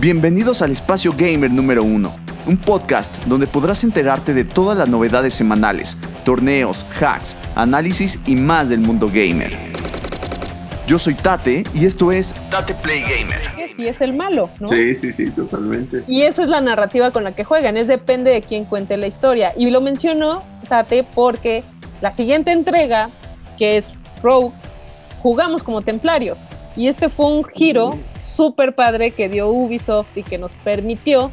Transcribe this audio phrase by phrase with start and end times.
[0.00, 2.10] Bienvenidos al Espacio Gamer número 1,
[2.46, 8.70] un podcast donde podrás enterarte de todas las novedades semanales, torneos, hacks, análisis y más
[8.70, 9.52] del mundo gamer.
[10.86, 13.68] Yo soy Tate y esto es Tate Play Gamer.
[13.76, 14.68] Sí, es el malo, ¿no?
[14.68, 16.02] Sí, sí, sí, totalmente.
[16.08, 19.06] Y esa es la narrativa con la que juegan, es depende de quién cuente la
[19.06, 19.52] historia.
[19.54, 21.62] Y lo menciono, Tate, porque
[22.00, 23.10] la siguiente entrega,
[23.58, 24.52] que es Rogue,
[25.18, 26.40] jugamos como templarios.
[26.74, 27.98] Y este fue un giro
[28.30, 31.30] súper padre que dio Ubisoft y que nos permitió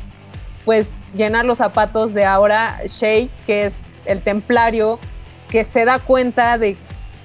[0.66, 5.00] pues llenar los zapatos de ahora Shay, que es el templario
[5.50, 6.76] que se da cuenta de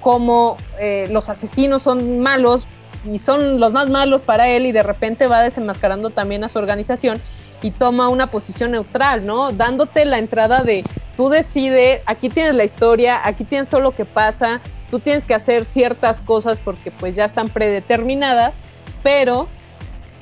[0.01, 2.67] cómo eh, los asesinos son malos
[3.05, 6.59] y son los más malos para él y de repente va desenmascarando también a su
[6.59, 7.21] organización
[7.63, 9.53] y toma una posición neutral, ¿no?
[9.53, 10.85] Dándote la entrada de
[11.17, 14.61] tú decides, aquí tienes la historia, aquí tienes todo lo que pasa,
[14.91, 18.61] tú tienes que hacer ciertas cosas porque pues ya están predeterminadas,
[19.03, 19.49] pero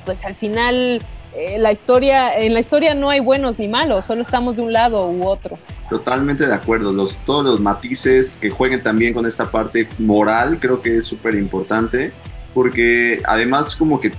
[0.05, 1.01] pues al final
[1.33, 4.73] eh, la historia, en la historia no hay buenos ni malos, solo estamos de un
[4.73, 5.57] lado u otro.
[5.89, 10.81] Totalmente de acuerdo, los, todos los matices que jueguen también con esta parte moral creo
[10.81, 12.11] que es súper importante,
[12.53, 14.11] porque además como que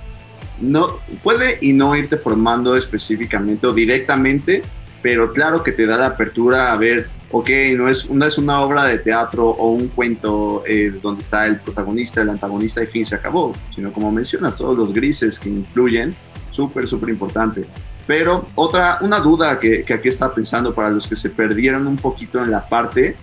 [0.59, 4.63] no puede y no irte formando específicamente o directamente,
[5.03, 8.61] pero claro que te da la apertura a ver, ok, no es, no es una
[8.61, 13.07] obra de teatro o un cuento eh, donde está el protagonista, el antagonista y fin
[13.07, 16.15] se acabó, sino como mencionas, todos los grises que influyen,
[16.51, 17.65] súper, súper importante.
[18.05, 21.97] Pero otra, una duda que, que aquí está pensando para los que se perdieron un
[21.97, 23.15] poquito en la parte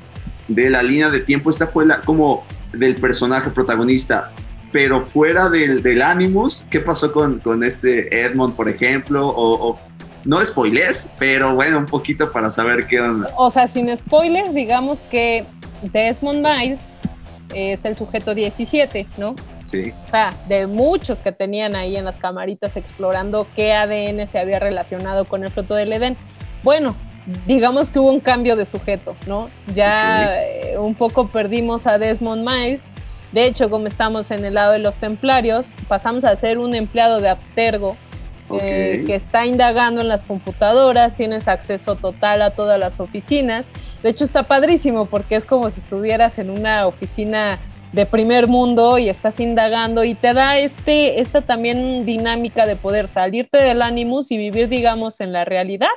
[0.48, 4.32] de la línea de tiempo, esta fue la, como del personaje protagonista,
[4.72, 9.28] pero fuera del, del Animus, ¿qué pasó con, con este Edmond, por ejemplo?
[9.28, 9.78] O,
[10.24, 13.30] no spoilers, pero bueno, un poquito para saber qué onda.
[13.36, 15.44] O sea, sin spoilers, digamos que
[15.82, 16.90] Desmond Miles
[17.54, 19.34] es el sujeto 17, ¿no?
[19.70, 19.92] Sí.
[20.06, 24.58] O sea, de muchos que tenían ahí en las camaritas explorando qué ADN se había
[24.58, 26.16] relacionado con el fruto del Edén.
[26.62, 26.94] Bueno,
[27.46, 29.48] digamos que hubo un cambio de sujeto, ¿no?
[29.74, 32.84] Ya eh, un poco perdimos a Desmond Miles.
[33.32, 37.20] De hecho, como estamos en el lado de los templarios, pasamos a ser un empleado
[37.20, 37.96] de Abstergo,
[38.60, 43.66] eh, que está indagando en las computadoras, tienes acceso total a todas las oficinas.
[44.02, 47.58] De hecho, está padrísimo porque es como si estuvieras en una oficina
[47.92, 53.08] de primer mundo y estás indagando y te da este, esta también dinámica de poder
[53.08, 55.88] salirte del Animus y vivir, digamos, en la realidad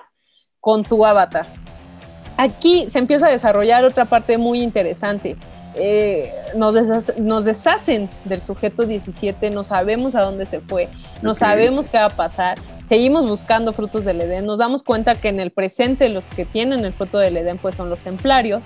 [0.60, 1.46] con tu avatar.
[2.38, 5.36] Aquí se empieza a desarrollar otra parte muy interesante.
[5.76, 6.76] Eh, nos,
[7.18, 10.88] nos, deshacen del sujeto 17, no sabemos a dónde se fue,
[11.22, 15.30] no sabemos qué va a pasar, seguimos buscando frutos del Edén, nos damos cuenta que
[15.30, 18.64] en el presente los que tienen el fruto del Edén pues son los templarios,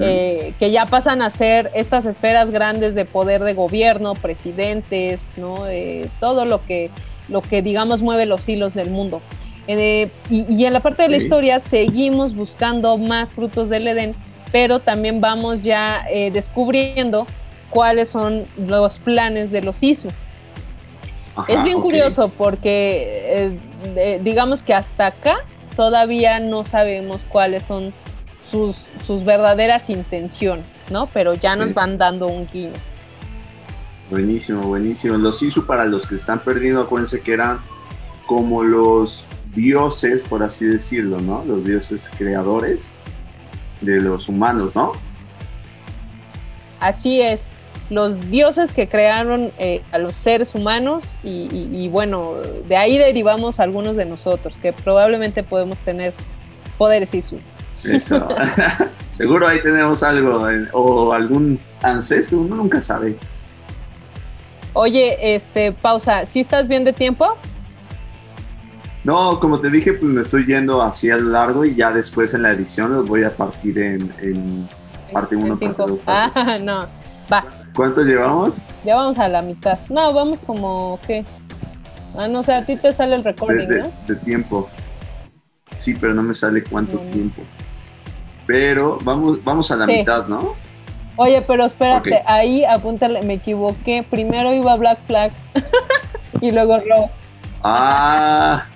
[0.00, 5.64] eh, que ya pasan a ser estas esferas grandes de poder de gobierno, presidentes, ¿no?
[5.64, 6.90] de todo lo que,
[7.28, 9.20] lo que digamos mueve los hilos del mundo.
[9.66, 14.14] Eh, y, en la parte de la historia seguimos buscando más frutos del Edén,
[14.54, 17.26] pero también vamos ya eh, descubriendo
[17.70, 20.10] cuáles son los planes de los ISU.
[21.48, 23.58] es bien curioso porque
[24.22, 25.38] digamos que hasta acá
[25.74, 27.92] todavía no sabemos cuáles son
[28.52, 31.08] sus, verdaderas intenciones, ¿no?
[31.12, 32.78] Pero ya nos van dando un guiño.
[34.08, 35.16] Buenísimo, buenísimo.
[35.16, 37.58] Los Isu, para los que están perdiendo, acuérdense que eran
[38.24, 41.44] como los dioses, por así decirlo, ¿no?
[41.44, 42.86] Los dioses creadores
[43.84, 44.92] de los humanos, ¿no?
[46.80, 47.50] Así es,
[47.90, 52.34] los dioses que crearon eh, a los seres humanos y, bueno,
[52.68, 56.14] de ahí derivamos algunos de nosotros, que probablemente podemos tener
[56.78, 57.38] poderes Isu.
[57.84, 58.26] Eso.
[59.12, 63.16] Seguro ahí tenemos algo o algún ancestro, uno nunca sabe.
[64.72, 67.36] Oye, este, pausa, ¿sí estás bien de tiempo?
[69.04, 72.32] No, como te dije, pues me estoy yendo así a lo largo y ya después
[72.34, 74.68] en la edición los voy a partir en,
[75.12, 76.00] parte 1, parte 2.
[76.06, 76.86] Ah, no,
[77.30, 77.44] va.
[77.76, 78.58] ¿Cuánto llevamos?
[78.84, 79.78] Ya vamos a la mitad.
[79.90, 81.24] No, vamos como, ¿qué?
[82.16, 83.92] Ah, no sé, a ti te sale el recording, de, ¿no?
[84.06, 84.70] De tiempo.
[85.74, 87.42] Sí, pero no me sale cuánto tiempo
[88.46, 90.54] pero vamos, vamos a la mitad, ¿no?
[91.16, 94.04] Oye, pero espérate, ahí apúntale, me equivoqué.
[94.08, 95.32] Primero iba Black Flag
[96.40, 97.08] y luego Raw.
[97.62, 98.66] Ah,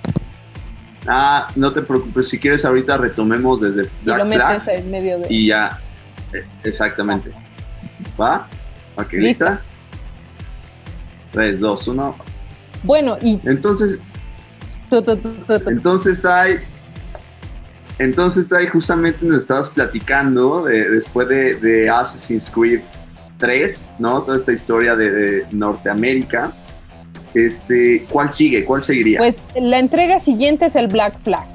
[1.08, 2.28] ah, no te preocupes.
[2.28, 4.68] Si quieres, ahorita retomemos desde Black y lo Flag.
[4.68, 5.26] En medio de...
[5.32, 5.80] Y ya,
[6.32, 7.32] eh, exactamente.
[8.20, 8.46] ¿Va?
[8.96, 9.60] ¿Ok, lista?
[11.32, 12.16] 3, 2, 1.
[12.84, 13.40] Bueno, y.
[13.44, 13.98] Entonces.
[15.66, 16.58] entonces está ahí
[17.98, 22.80] entonces ahí justamente nos estabas platicando después de, Assassin's Creed
[23.38, 24.22] 3, ¿no?
[24.22, 26.52] Toda esta historia de, Norteamérica.
[27.34, 28.64] Este, ¿cuál sigue?
[28.64, 29.18] ¿Cuál seguiría?
[29.18, 31.46] Pues la entrega siguiente es el Black Flag.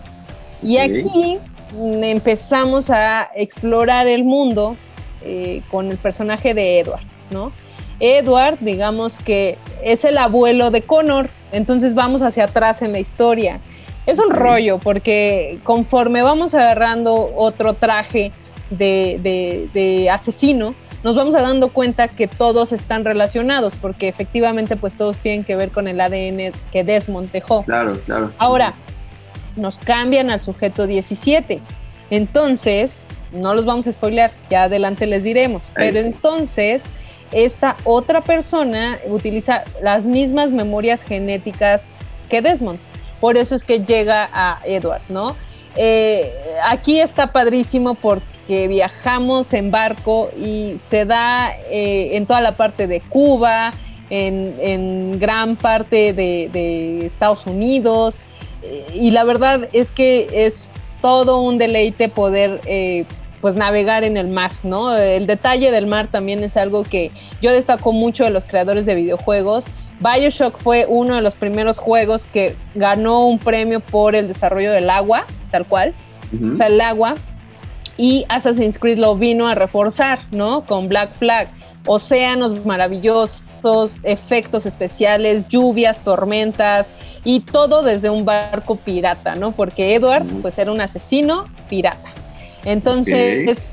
[0.61, 1.37] Y aquí
[1.75, 4.77] empezamos a explorar el mundo
[5.23, 7.51] eh, con el personaje de Edward, ¿no?
[7.99, 13.59] Edward, digamos que es el abuelo de Connor, entonces vamos hacia atrás en la historia.
[14.05, 18.31] Es un rollo porque conforme vamos agarrando otro traje
[18.69, 25.19] de, asesino, nos vamos a dando cuenta que todos están relacionados, porque efectivamente pues todos
[25.19, 27.63] tienen que ver con el ADN que Desmond dejó.
[27.63, 28.31] Claro, claro.
[28.37, 28.73] Ahora,
[29.55, 31.59] nos cambian al sujeto 17.
[32.09, 36.85] Entonces, no los vamos a spoilear, ya adelante les diremos, pero entonces
[37.31, 41.87] esta otra persona utiliza las mismas memorias genéticas
[42.29, 42.79] que Desmond.
[43.19, 45.35] Por eso es que llega a Edward, ¿no?
[45.75, 46.31] Eh,
[46.63, 52.87] aquí está padrísimo porque viajamos en barco y se da eh, en toda la parte
[52.87, 53.71] de Cuba,
[54.09, 58.19] en, gran parte de, Estados Unidos.
[58.93, 63.05] y la verdad es que es todo un deleite poder eh,
[63.41, 64.97] pues navegar en el mar, ¿no?
[64.97, 67.11] El detalle del mar también es algo que
[67.41, 69.65] yo destaco mucho de los creadores de videojuegos.
[69.99, 74.89] Bioshock fue uno de los primeros juegos que ganó un premio por el desarrollo del
[74.89, 75.93] agua, tal cual,
[76.51, 77.15] o sea, el agua.
[77.97, 80.65] Y Assassin's Creed lo vino a reforzar, ¿no?
[80.65, 81.47] Con Black Flag,
[81.85, 86.91] océanos maravillosos, efectos especiales, lluvias, tormentas
[87.23, 89.51] y todo desde un barco pirata, ¿no?
[89.51, 92.11] Porque Edward, pues era un asesino pirata.
[92.65, 93.71] Entonces,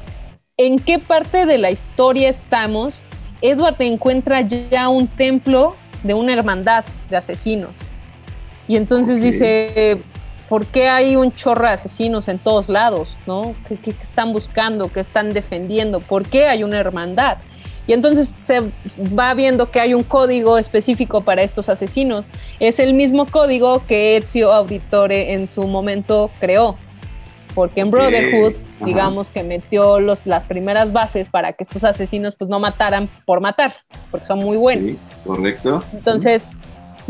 [0.57, 3.03] ¿en qué parte de la historia estamos?
[3.41, 7.75] Edward encuentra ya un templo de una hermandad de asesinos.
[8.69, 10.03] Y entonces dice,
[10.51, 13.17] ¿por qué hay un chorro de asesinos en todos lados?
[13.27, 13.55] ¿no?
[13.69, 14.93] ¿Qué, están buscando?
[14.93, 16.01] ¿Qué están defendiendo?
[16.01, 17.39] ¿Por qué hay una hermandad?
[17.87, 18.61] Y entonces se
[19.17, 22.31] va viendo que hay un código específico para estos asesinos.
[22.59, 26.77] Es el mismo código que Ezio Auditore en su momento creó.
[27.55, 28.55] Porque en Brotherhood
[28.85, 33.41] digamos, que metió los, las primeras bases para que estos asesinos pues no mataran por
[33.41, 33.75] matar,
[34.11, 34.97] porque son muy buenos.
[35.25, 35.83] correcto.
[35.93, 36.49] Entonces,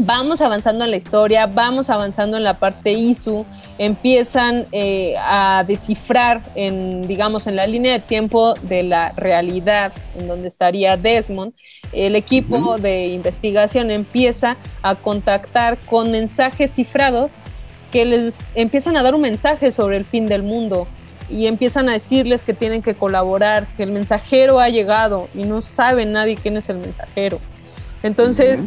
[0.05, 3.45] vamos avanzando en la historia, vamos avanzando en la parte ISU,
[3.79, 10.29] empiezan eh, a descifrar en, digamos, en la línea de tiempo de la realidad en
[10.29, 11.53] donde estaría Desmond,
[11.93, 17.33] el equipo de investigación empieza a contactar con mensajes cifrados
[17.91, 20.87] que les empiezan a dar un mensaje sobre el fin del mundo,
[21.31, 25.63] y empiezan a decirles que tienen que colaborar, que el mensajero ha llegado y no
[25.63, 27.39] sabe nadie quién es el mensajero.
[28.03, 28.67] Entonces,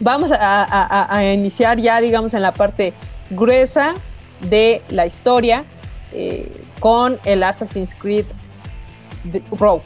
[0.00, 2.92] vamos a, iniciar ya, digamos, en la parte
[3.30, 3.94] gruesa
[4.40, 5.64] de la historia
[6.12, 6.50] eh,
[6.80, 8.26] con el Assassin's Creed
[9.50, 9.84] Rogue,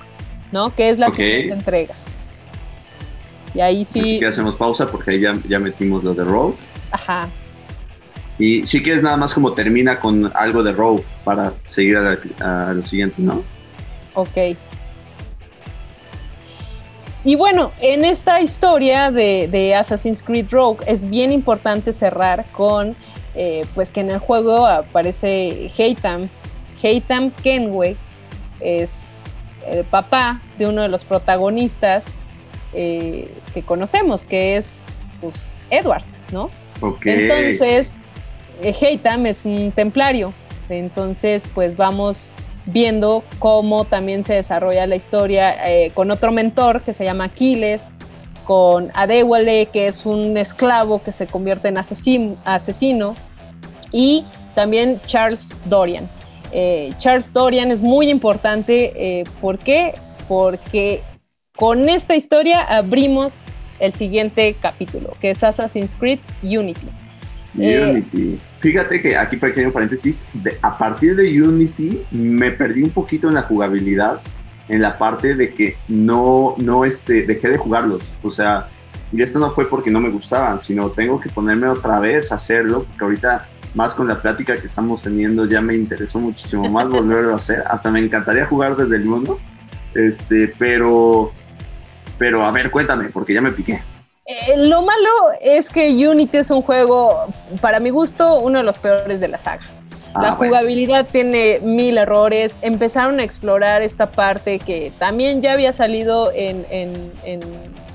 [0.52, 0.74] ¿no?
[0.74, 1.94] Que es la siguiente entrega.
[3.54, 4.00] Y ahí sí.
[4.00, 6.54] Así que hacemos pausa porque ahí ya, ya metimos lo de Rogue.
[6.90, 7.28] Ajá.
[8.38, 12.82] Y si quieres nada más como termina con algo de Rogue para seguir a, lo
[12.82, 13.42] siguiente, ¿no?
[14.14, 14.56] Ok.
[17.25, 22.96] Y bueno, en esta historia de, Assassin's Creed Rogue es bien importante cerrar con,
[23.34, 26.28] eh, pues que en el juego aparece Heitam.
[26.82, 27.96] Heitam Kenway
[28.61, 29.19] es
[29.67, 32.06] el papá de uno de los protagonistas
[32.72, 34.81] eh, que conocemos, que es
[35.20, 36.50] pues, Edward, ¿no?
[37.05, 37.99] Entonces,
[38.62, 40.33] Heitam es un templario,
[40.71, 42.30] entonces pues vamos
[42.72, 47.94] viendo cómo también se desarrolla la historia eh, con otro mentor que se llama Aquiles,
[48.44, 53.14] con Adewale, que es un esclavo que se convierte en asesino,
[53.92, 54.24] y
[54.54, 56.08] también Charles Dorian.
[56.52, 59.94] Eh, Charles Dorian es muy importante, eh, ¿por qué?
[60.28, 61.02] Porque
[61.56, 63.42] con esta historia abrimos
[63.78, 66.88] el siguiente capítulo, que es Assassin's Creed Unity.
[67.54, 68.38] Unity.
[68.61, 70.26] Fíjate que aquí pequeño paréntesis,
[70.62, 74.21] a partir de Unity me perdí un poquito en la jugabilidad,
[74.69, 78.12] en la parte de que no, no este, dejé de jugarlos.
[78.23, 78.69] O sea,
[79.12, 82.37] y esto no fue porque no me gustaban, sino tengo que ponerme otra vez a
[82.37, 86.88] hacerlo, porque ahorita más con la plática que estamos teniendo ya me interesó muchísimo más
[86.90, 87.64] volverlo a hacer.
[87.69, 89.40] Hasta me encantaría jugar desde el mundo,
[89.95, 91.33] este, pero,
[92.19, 93.83] pero a ver, cuéntame, porque ya me piqué.
[94.30, 95.10] Eh, lo malo
[95.40, 97.26] es que Unity es un juego,
[97.60, 99.64] para mi gusto, uno de los peores de la saga.
[100.14, 102.56] la ah, jugabilidad tiene mil errores.
[102.62, 106.64] Empezaron a explorar esta parte que también ya había salido en,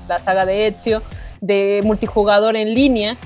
[0.08, 1.02] la saga de Ezio,
[1.40, 3.16] de multijugador en línea.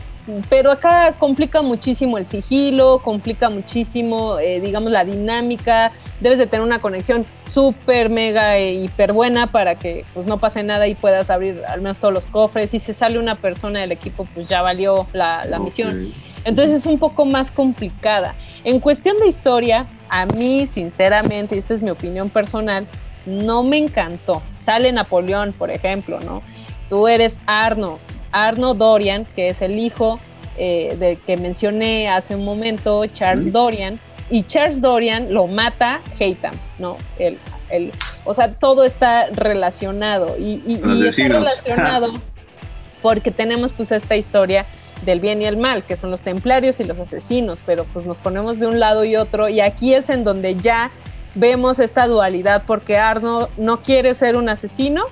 [0.49, 5.93] Pero acá complica muchísimo el sigilo, complica muchísimo, eh, digamos, la dinámica.
[6.21, 10.63] Debes de tener una conexión súper, mega, e hiper buena para que pues, no pase
[10.63, 12.73] nada y puedas abrir al menos todos los cofres.
[12.75, 16.13] Y si sale una persona del equipo, pues ya valió la, misión.
[16.45, 18.35] Entonces es un poco más complicada.
[18.65, 22.87] En cuestión de historia, a mí, sinceramente, y esta es mi opinión personal,
[23.27, 24.43] no me encantó.
[24.59, 26.43] Sale Napoleón, por ejemplo, ¿no?
[26.89, 27.99] Tú eres Arno,
[28.33, 30.21] Arno Dorian, que es el hijo
[30.57, 33.99] eh, del que mencioné hace un momento, Charles Dorian,
[34.31, 36.97] y Charles Dorian lo mata Haytham, ¿no?
[37.19, 37.39] El,
[37.71, 37.93] el,
[38.25, 42.13] o sea, todo está relacionado y, y está relacionado
[43.03, 44.67] porque tenemos pues esta historia
[45.05, 48.19] del bien y el mal, que son los templarios y los asesinos, pero pues nos
[48.19, 50.91] ponemos de un lado y otro y aquí es en donde ya
[51.35, 55.05] vemos esta dualidad porque Arno no quiere ser un asesino,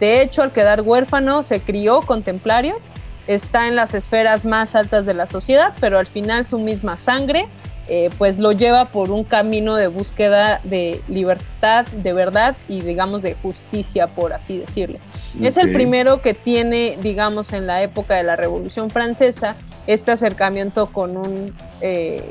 [0.00, 2.90] de hecho al quedar huérfano se crió con templarios,
[3.26, 7.46] está en las esferas más altas de la sociedad, pero al final su misma sangre
[7.92, 13.20] eh, pues lo lleva por un camino de búsqueda de libertad, de verdad y digamos
[13.20, 14.98] de justicia, por así decirlo.
[15.42, 19.56] Es el primero que tiene, digamos, en la época de la Revolución Francesa,
[19.88, 22.22] este acercamiento con un, eh,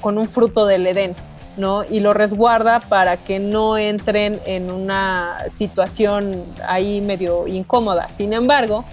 [0.00, 1.16] con un fruto del Edén,
[1.56, 1.84] ¿no?
[1.88, 8.08] Y lo resguarda para que no entren en una situación ahí medio incómoda.
[8.08, 8.84] Sin embargo,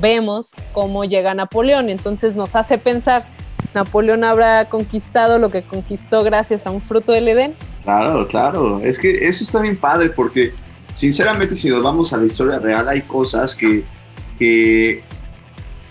[0.00, 3.24] vemos cómo llega Napoleón, entonces nos hace pensar,
[3.74, 7.54] ¿Napoleón habrá conquistado lo que conquistó gracias a un fruto del Edén?
[7.84, 10.52] Claro, claro, es que eso está bien padre porque
[10.92, 13.82] sinceramente si nos vamos a la historia real hay cosas que,
[14.38, 15.02] que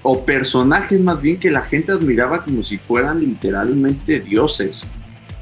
[0.03, 4.83] o personajes más bien que la gente admiraba como si fueran literalmente dioses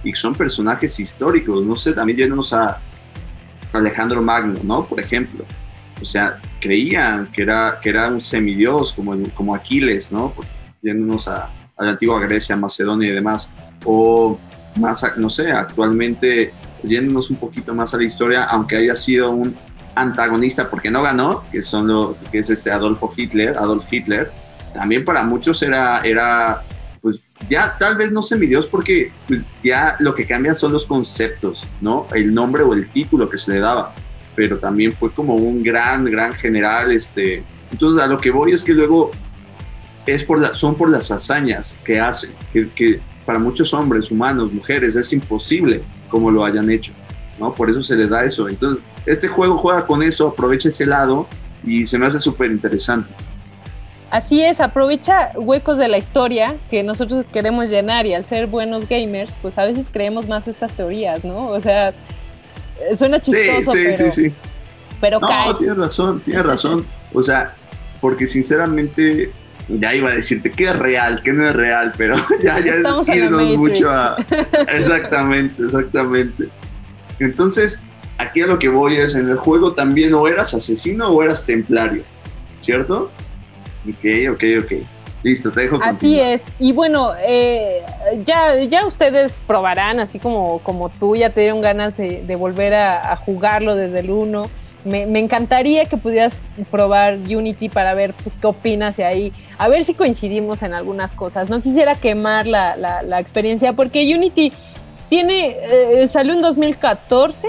[0.04, 2.80] y son personajes históricos, no sé, también yéndonos a
[3.74, 4.86] Alejandro Magno, ¿no?
[4.86, 5.46] Por ejemplo,
[6.02, 10.34] o sea, creían que era, que era un semidios como, como Aquiles, ¿no?
[10.82, 13.50] Yéndonos a, a la antigua Grecia, Macedonia y demás,
[13.86, 14.40] o
[14.76, 16.54] más, no sé, actualmente
[16.84, 19.56] yéndonos un poquito más a la historia, aunque haya sido un
[19.96, 24.32] antagonista porque no ganó, que son lo que es este Adolfo Hitler, Adolf Hitler,
[24.74, 26.64] también para muchos era, era
[27.48, 32.08] ya tal vez no semidios porque pues ya lo que cambia son los conceptos, ¿no?
[32.14, 33.94] El nombre o el título que se le daba,
[34.36, 38.64] pero también fue como un gran, gran general, este, entonces a lo que voy es
[38.64, 39.12] que luego
[40.06, 44.52] es por la, son por las hazañas que hace, que, que para muchos hombres, humanos,
[44.52, 46.92] mujeres, es imposible como lo hayan hecho,
[47.40, 47.54] ¿no?
[47.54, 48.50] Por eso se le da eso.
[48.50, 51.28] Entonces, este juego juega con eso, aprovecha ese lado
[51.64, 53.14] y se me hace súper interesante.
[54.12, 58.90] Así es, aprovecha huecos de la historia que nosotros queremos llenar y al ser buenos
[58.90, 61.48] gamers, pues a veces creemos más estas teorías, ¿no?
[61.48, 61.94] O sea,
[62.96, 64.34] suena chistoso, sí, sí, pero, sí, sí.
[65.00, 66.86] pero no, tienes razón, tienes razón.
[67.14, 67.54] O sea,
[68.02, 69.32] porque sinceramente
[69.68, 73.08] ya iba a decirte que es real, que no es real, pero ya, ya Estamos
[73.08, 74.18] es irnos mucho a...
[74.74, 76.50] Exactamente, exactamente.
[77.20, 77.82] Entonces,
[78.18, 81.46] aquí a lo que voy es, en el juego también o eras asesino o eras
[81.46, 82.04] templario,
[82.62, 83.12] ¿cierto?
[83.90, 84.74] Ok, ok, ok.
[85.22, 85.80] Listo, te dejo.
[85.84, 86.48] Así es.
[86.60, 87.82] Y bueno, eh,
[88.24, 93.12] ya, ya ustedes probarán, así como, como tú, ya te dieron ganas de, volver a,
[93.12, 94.50] a, jugarlo desde el 1
[94.84, 96.40] me, encantaría que pudieras
[96.72, 101.14] probar Unity para ver pues, qué opinas de ahí, a ver si coincidimos en algunas
[101.14, 101.50] cosas.
[101.50, 104.54] No quisiera quemar la, la, experiencia porque Unity
[105.10, 107.48] tiene, eh, salió en 2014,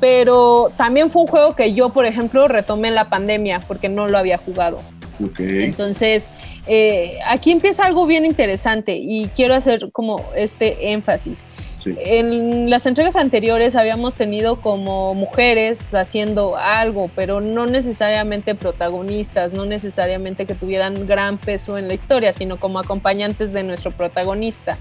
[0.00, 4.08] pero también fue un juego que yo, por ejemplo, retomé en la pandemia porque no
[4.08, 4.80] lo había jugado.
[5.38, 6.30] Entonces,
[6.66, 11.44] eh, aquí empieza algo bien interesante y quiero hacer como este énfasis.
[11.84, 19.66] En las entregas anteriores habíamos tenido como mujeres haciendo algo, pero no necesariamente protagonistas, no
[19.66, 24.78] necesariamente que tuvieran gran peso en la historia, sino como acompañantes de nuestro protagonista.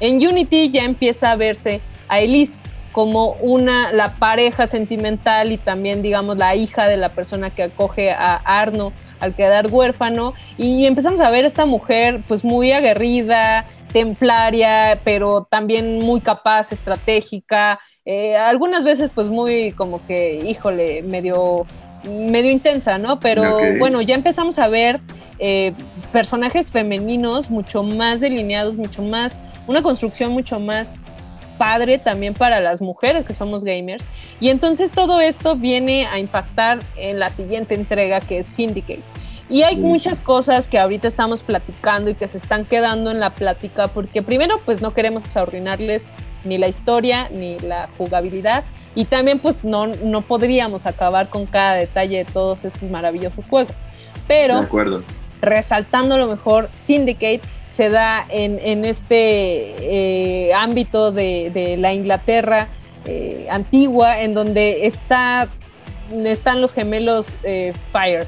[0.00, 6.02] En Unity ya empieza a verse a Elise como una la pareja sentimental y también
[6.02, 11.20] digamos la hija de la persona que acoge a Arno al quedar huérfano y empezamos
[11.20, 18.36] a ver a esta mujer pues muy aguerrida, templaria, pero también muy capaz, estratégica, eh,
[18.36, 21.66] algunas veces pues muy como que, híjole, medio,
[22.04, 23.20] medio intensa, ¿no?
[23.20, 25.00] Pero bueno, ya empezamos a ver
[25.38, 25.72] eh,
[26.12, 31.04] personajes femeninos mucho más delineados, mucho más, una construcción mucho más
[31.58, 34.04] padre también para las mujeres que somos gamers.
[34.40, 39.02] Y entonces todo esto viene a impactar en la siguiente entrega que es Syndicate.
[39.50, 43.30] Y hay muchas cosas que ahorita estamos platicando y que se están quedando en la
[43.30, 46.08] plática porque primero pues no queremos arruinarles
[46.44, 51.74] ni la historia ni la jugabilidad y también pues no, no podríamos acabar con cada
[51.74, 53.78] detalle de todos estos maravillosos juegos.
[54.26, 54.66] Pero
[55.40, 57.40] resaltando a lo mejor Syndicate
[57.78, 62.66] se da en, este eh, ámbito de, la Inglaterra
[63.04, 65.46] eh, antigua, en donde está,
[66.12, 67.72] están los gemelos eh,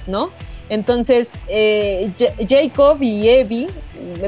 [0.07, 0.30] ¿no?
[0.69, 1.35] Entonces,
[2.49, 3.66] Jacob y Evie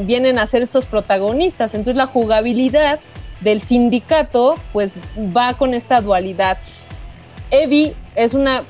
[0.00, 1.74] vienen a ser estos protagonistas.
[1.74, 2.98] Entonces, la jugabilidad
[3.42, 6.58] del sindicato, pues va con esta dualidad.
[7.52, 8.64] Evie es una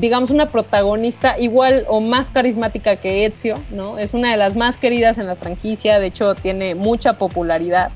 [0.00, 3.98] digamos, una protagonista igual o más carismática que Ezio, ¿no?
[3.98, 7.90] Es una de las más queridas en la franquicia, de hecho tiene mucha popularidad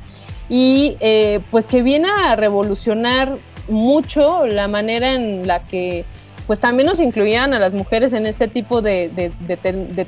[0.48, 3.38] y eh, pues que viene a revolucionar
[3.68, 6.04] mucho la manera en la que
[6.46, 9.32] pues también nos incluían a las mujeres en este tipo de,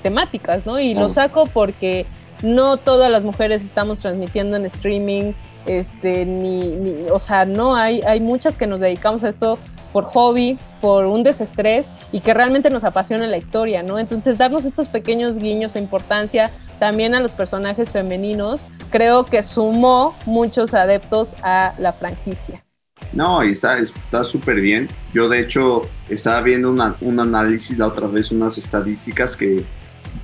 [0.02, 0.80] temáticas, ¿no?
[0.80, 2.04] Y lo saco porque
[2.42, 5.32] no todas las mujeres estamos transmitiendo en streaming,
[5.64, 9.58] este, ni, o sea, no, hay, hay muchas que nos dedicamos a esto
[9.94, 14.00] por hobby, por un desestrés y que realmente nos apasiona la historia, ¿no?
[14.00, 20.16] Entonces, darnos estos pequeños guiños e importancia también a los personajes femeninos, creo que sumó
[20.26, 22.64] muchos adeptos a la franquicia.
[23.12, 24.88] No, y está súper bien.
[25.12, 29.64] Yo, de hecho, estaba viendo un análisis la otra vez, unas estadísticas que,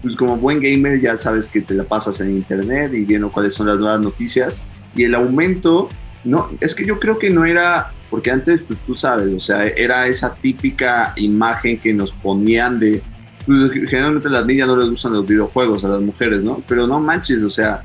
[0.02, 3.54] pues como buen gamer, ya sabes que te la pasas en internet y viendo cuáles
[3.54, 4.64] son las nuevas noticias.
[4.96, 5.88] Y el aumento,
[6.24, 9.64] no, es que yo creo que no era porque antes, pues, tú sabes, o sea,
[9.64, 13.00] era esa típica imagen que nos ponían de,
[13.46, 16.62] pues, generalmente a las niñas no les gustan los videojuegos, a las mujeres, ¿no?
[16.66, 17.84] Pero no manches, o sea,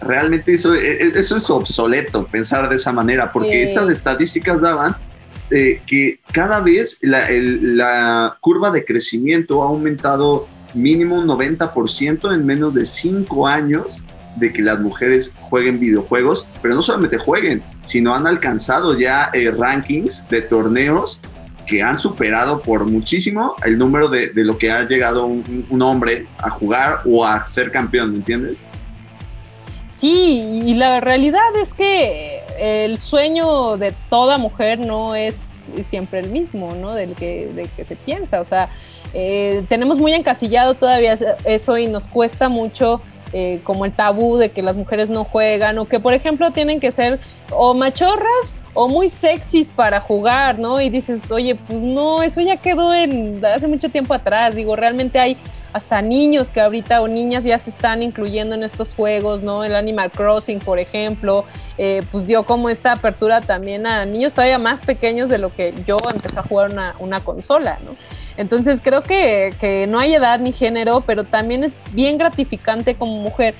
[0.00, 4.94] realmente eso, e, e, eso es obsoleto, pensar de esa manera, porque estas estadísticas daban
[5.50, 12.46] eh, que cada vez la, la, curva de crecimiento ha aumentado mínimo un 90% en
[12.46, 14.02] menos de 5 años
[14.36, 19.50] de que las mujeres jueguen videojuegos, pero no solamente jueguen, sino han alcanzado ya eh,
[19.50, 21.20] rankings de torneos
[21.66, 26.50] que han superado por muchísimo el número de, lo que ha llegado un, hombre a
[26.50, 28.58] jugar o a ser campeón, ¿me entiendes?
[29.86, 36.28] Sí, y la realidad es que el sueño de toda mujer no es siempre el
[36.28, 36.92] mismo, ¿no?
[36.92, 38.40] Del que, que se piensa.
[38.40, 38.68] O sea,
[39.14, 43.00] eh, tenemos muy encasillado todavía eso y nos cuesta mucho
[43.36, 46.78] eh, como el tabú de que las mujeres no juegan o que por ejemplo tienen
[46.78, 47.18] que ser
[47.50, 50.80] o machorras o muy sexys para jugar, ¿no?
[50.80, 54.54] Y dices, oye, pues no, eso ya quedó en hace mucho tiempo atrás.
[54.54, 55.36] Digo, realmente hay
[55.72, 59.64] hasta niños que ahorita o niñas ya se están incluyendo en estos juegos, ¿no?
[59.64, 61.44] El Animal Crossing, por ejemplo,
[61.76, 65.74] eh, pues dio como esta apertura también a niños todavía más pequeños de lo que
[65.84, 67.96] yo empecé a jugar una, una consola, ¿no?
[68.36, 73.54] Entonces creo que, no hay edad ni género, pero también es bien gratificante como mujer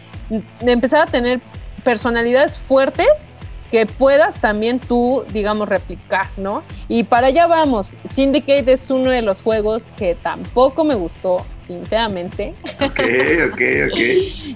[0.61, 1.41] empezar a tener
[1.85, 3.29] personalidades fuertes
[3.71, 6.63] que puedas también tú, digamos, replicar, ¿no?
[6.89, 7.97] Y para allá vamos.
[8.09, 12.55] Syndicate es uno de los juegos que tampoco me gustó, sinceramente.
[12.81, 13.01] Ok,
[13.53, 13.61] ok,
[13.91, 13.99] ok.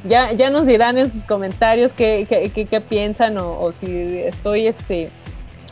[0.05, 5.11] ya, ya nos dirán en sus comentarios qué, qué, piensan o, o, si estoy, este,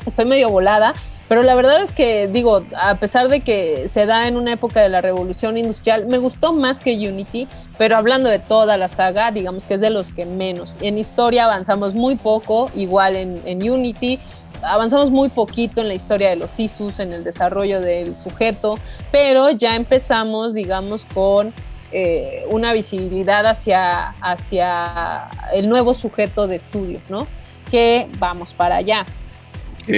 [0.06, 0.94] estoy medio volada.
[1.28, 4.80] Pero la verdad es que, digo, a pesar de que se da en una época
[4.80, 9.32] de la revolución industrial, me gustó más que Unity, pero hablando de toda la saga,
[9.32, 10.76] digamos que es de los que menos.
[10.80, 14.20] En historia avanzamos muy poco, igual en, Unity,
[14.62, 18.78] avanzamos muy poquito en la historia de los ISUS, en el desarrollo del sujeto,
[19.10, 21.52] pero ya empezamos, digamos, con
[21.90, 27.26] eh, una visibilidad hacia, hacia el nuevo sujeto de estudio, ¿no?
[27.68, 29.04] Que vamos para allá.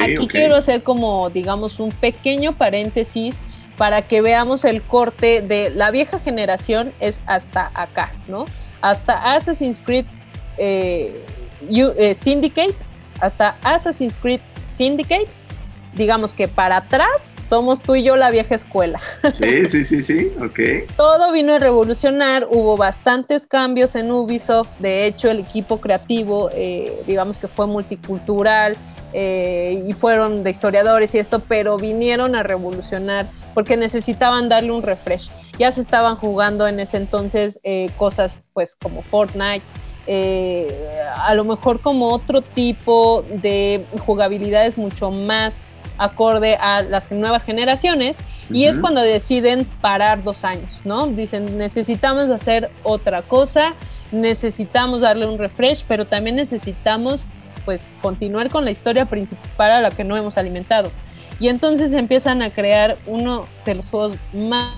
[0.03, 3.37] Aquí quiero hacer como, digamos, un pequeño paréntesis
[3.77, 8.45] para que veamos el corte de la vieja generación es hasta acá, ¿no?
[8.81, 10.05] Hasta Assassin's Creed
[10.59, 11.25] eh,
[11.71, 12.75] eh, Syndicate,
[13.21, 15.29] hasta Assassin's Creed Syndicate,
[15.95, 19.01] digamos que para atrás somos tú y yo la vieja escuela.
[19.33, 20.91] Sí, sí, sí, sí, ok.
[20.97, 27.01] Todo vino a revolucionar, hubo bastantes cambios en Ubisoft, de hecho el equipo creativo, eh,
[27.07, 28.77] digamos que fue multicultural,
[29.13, 34.83] eh, y fueron de historiadores y esto, pero vinieron a revolucionar porque necesitaban darle un
[34.83, 35.31] refresh.
[35.59, 39.65] Ya se estaban jugando en ese entonces eh, cosas pues como Fortnite,
[40.07, 45.67] eh, a lo mejor como otro tipo de jugabilidades mucho más
[45.99, 51.09] acorde a las nuevas generaciones y es cuando deciden parar dos años, ¿no?
[51.09, 53.75] Dicen, necesitamos hacer otra cosa,
[54.13, 57.27] necesitamos darle un refresh, pero también necesitamos
[57.69, 60.91] pues continuar con la historia principal a la que no hemos alimentado.
[61.39, 64.73] Y entonces empiezan a crear uno de los juegos más...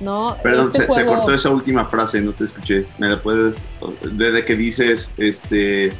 [0.00, 0.36] ¿no?
[0.42, 2.84] Perdón, este se, cortó esa última frase, no te escuché.
[2.98, 3.64] ¿Me la puedes...?
[4.02, 5.90] Desde que dices, este,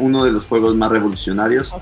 [0.00, 1.72] uno de los juegos más revolucionarios.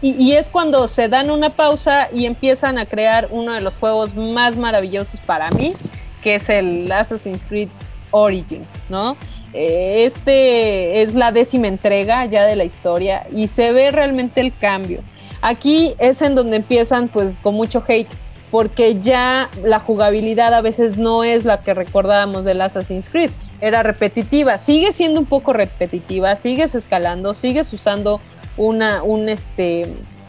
[0.00, 4.14] y, es cuando se dan una pausa y empiezan a crear uno de los juegos
[4.14, 5.74] más maravillosos para mí,
[6.22, 7.68] que es el Assassin's Creed
[8.10, 9.16] Origins, ¿no?
[9.52, 14.56] Eh, este es la décima entrega ya de la historia y se ve realmente el
[14.56, 15.00] cambio.
[15.42, 18.08] Aquí es en donde empiezan pues con mucho hate
[18.50, 23.82] porque ya la jugabilidad a veces no es la que recordábamos del Assassin's Creed, era
[23.82, 28.20] repetitiva, sigue siendo un poco repetitiva, sigues escalando, sigues usando
[28.56, 29.86] una, un, este,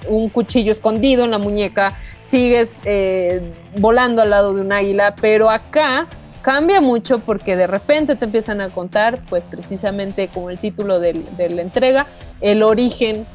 [0.08, 3.42] un cuchillo escondido en la muñeca, sigues eh,
[3.80, 6.08] volando al lado de un águila, pero acá
[6.48, 11.14] cambia mucho porque de repente te empiezan a contar, pues precisamente como el título de
[11.38, 12.08] la entrega,
[12.40, 13.26] el origen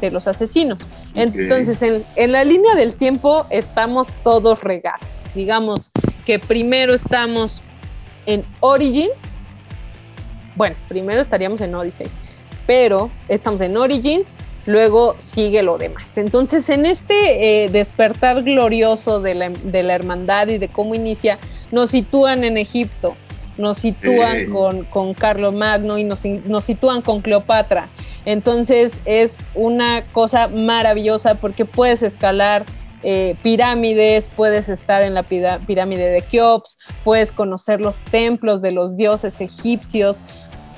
[0.00, 0.86] de los asesinos.
[1.14, 5.22] Entonces, en, en, la línea del tiempo estamos todos regados.
[5.34, 5.90] Digamos
[6.24, 7.60] que primero estamos
[8.24, 9.22] en Origins.
[10.56, 12.06] Bueno, primero estaríamos en Odyssey,
[12.66, 16.16] pero estamos en Origins, luego sigue lo demás.
[16.16, 21.38] Entonces, en este eh, despertar glorioso de la, de la, hermandad y de cómo inicia,
[21.72, 23.16] nos sitúan en Egipto,
[23.58, 27.88] nos sitúan con, con Carlo Magno y nos, nos sitúan con Cleopatra.
[28.24, 32.64] Entonces, es una cosa maravillosa porque puedes escalar.
[33.04, 38.96] Eh, pirámides, puedes estar en la pirámide de Keops, puedes conocer los templos de los
[38.96, 40.22] dioses egipcios,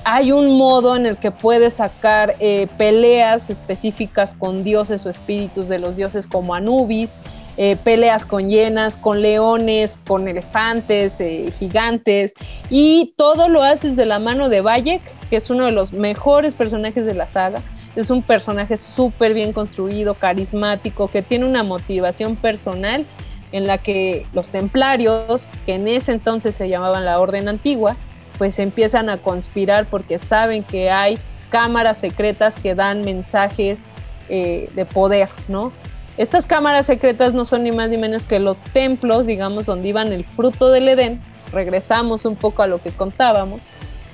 [0.05, 5.67] hay un modo en el que puedes sacar eh, peleas específicas con dioses o espíritus
[5.67, 7.17] de los dioses como Anubis,
[7.57, 12.33] eh, peleas con hienas, con leones, con elefantes, eh, gigantes,
[12.69, 16.53] y todo lo haces de la mano de Bayek, que es uno de los mejores
[16.53, 17.61] personajes de la saga.
[17.95, 23.05] Es un personaje súper bien construido, carismático, que tiene una motivación personal
[23.53, 27.95] en la que los templarios, que en ese entonces se llamaban la Orden Antigua,
[28.37, 31.17] pues empiezan a conspirar porque saben que hay
[31.49, 33.85] cámaras secretas que dan mensajes
[34.27, 35.71] eh, de poder, ¿no?
[36.17, 40.13] Estas cámaras secretas no son ni más ni menos que los templos, digamos, donde iban
[40.13, 41.19] el fruto del Edén.
[41.51, 43.61] Regresamos un poco a lo que contábamos.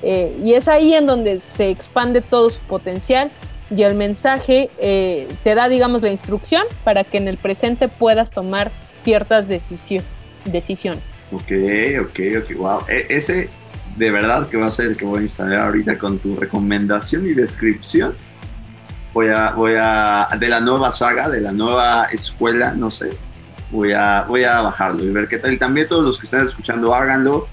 [0.01, 3.29] Eh, y es ahí en donde se expande todo su potencial
[3.69, 8.31] y el mensaje eh, te da, digamos, la instrucción para que en el presente puedas
[8.31, 11.03] tomar ciertas decisiones.
[11.31, 11.51] Ok,
[12.01, 12.79] ok, ok, wow.
[12.89, 13.49] E, ese
[13.95, 17.25] de verdad que va a ser el que voy a instalar ahorita con tu recomendación
[17.27, 18.15] y descripción.
[19.13, 23.09] Voy a, voy a, de la nueva saga, de la nueva escuela, no sé,
[23.69, 25.53] voy a, voy a bajarlo y ver qué tal.
[25.53, 27.47] Y también todos los que están escuchando, háganlo,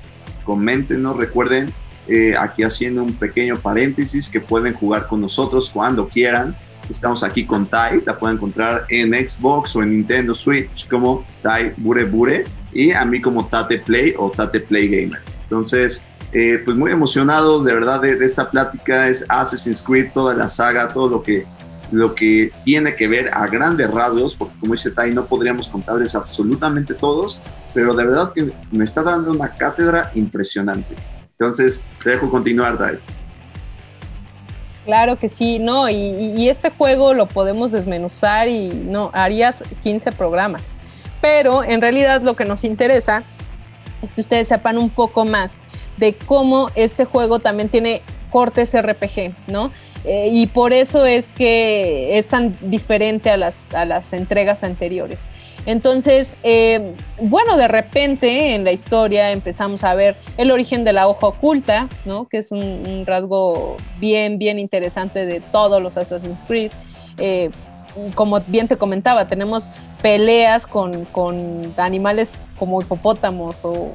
[0.45, 1.73] coméntenos, recuerden,
[2.07, 6.57] eh, aquí haciendo un pequeño paréntesis, que pueden jugar con nosotros cuando quieran.
[6.89, 11.75] Estamos aquí con Tai, la pueden encontrar en Xbox o en Nintendo Switch como Tai
[11.77, 15.21] Bure Bure y a mí como Tate Play o Tate Play Gamer.
[15.43, 19.09] Entonces, eh, pues muy emocionados de verdad de, esta plática.
[19.09, 21.47] Es Assassin's Creed, toda la saga, todo lo que,
[21.91, 26.15] lo que tiene que ver a grandes rasgos, porque como dice Tai, no podríamos contarles
[26.15, 27.41] absolutamente todos,
[27.73, 30.95] pero de verdad que me está dando una cátedra impresionante.
[31.31, 32.99] Entonces, te dejo continuar, Tai.
[34.85, 40.73] Claro que sí, no, y, este juego lo podemos desmenuzar y no, harías 15 programas.
[41.21, 43.23] Pero en realidad lo que nos interesa
[44.01, 45.59] es que ustedes sepan un poco más
[45.99, 49.71] de cómo este juego también tiene cortes RPG, ¿no?
[50.05, 55.27] Eh, y por eso es que es tan diferente a las, a las entregas anteriores.
[55.67, 61.09] Entonces, eh, bueno, de repente en la historia empezamos a ver el origen de la
[61.09, 62.27] hoja oculta, ¿no?
[62.27, 66.73] Que es un, rasgo bien, bien interesante de todos los Assassin's Creed.
[67.19, 67.51] Eh,
[68.15, 69.69] como bien te comentaba, tenemos
[70.03, 73.93] peleas con, con animales como hipopótamos o,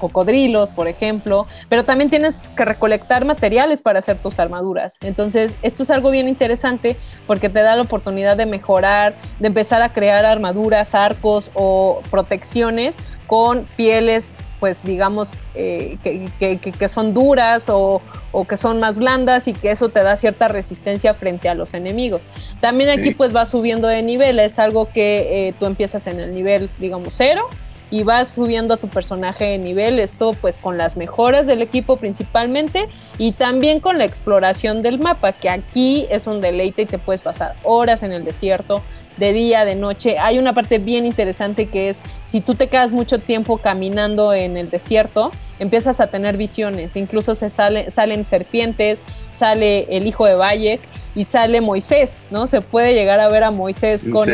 [0.00, 4.96] cocodrilos, por ejemplo, pero también tienes que recolectar materiales para hacer tus armaduras.
[5.02, 9.82] Entonces, esto es algo bien interesante porque te da la oportunidad de mejorar, de empezar
[9.82, 18.00] a crear armaduras, arcos o protecciones con pieles pues digamos eh, que, son duras o,
[18.48, 22.26] que son más blandas y que eso te da cierta resistencia frente a los enemigos.
[22.60, 26.34] También aquí pues vas subiendo de nivel, es algo que eh, tú empiezas en el
[26.34, 27.48] nivel digamos cero
[27.90, 31.96] y vas subiendo a tu personaje de nivel, esto pues con las mejoras del equipo
[31.96, 36.98] principalmente y también con la exploración del mapa, que aquí es un deleite y te
[36.98, 38.82] puedes pasar horas en el desierto,
[39.16, 40.18] de día, de noche.
[40.18, 44.56] Hay una parte bien interesante que es, si tú te quedas mucho tiempo caminando en
[44.56, 50.34] el desierto, empiezas a tener visiones, incluso se sale, salen serpientes, sale el hijo de
[50.34, 50.80] Bayek
[51.16, 52.46] y sale Moisés, ¿no?
[52.46, 54.28] Se puede llegar a ver a Moisés con,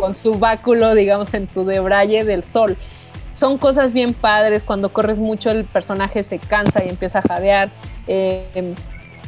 [0.00, 2.76] con su báculo, digamos, en tu debraye del sol.
[3.30, 7.70] Son cosas bien padres, cuando corres mucho el personaje se cansa y empieza a jadear.
[8.08, 8.74] Eh,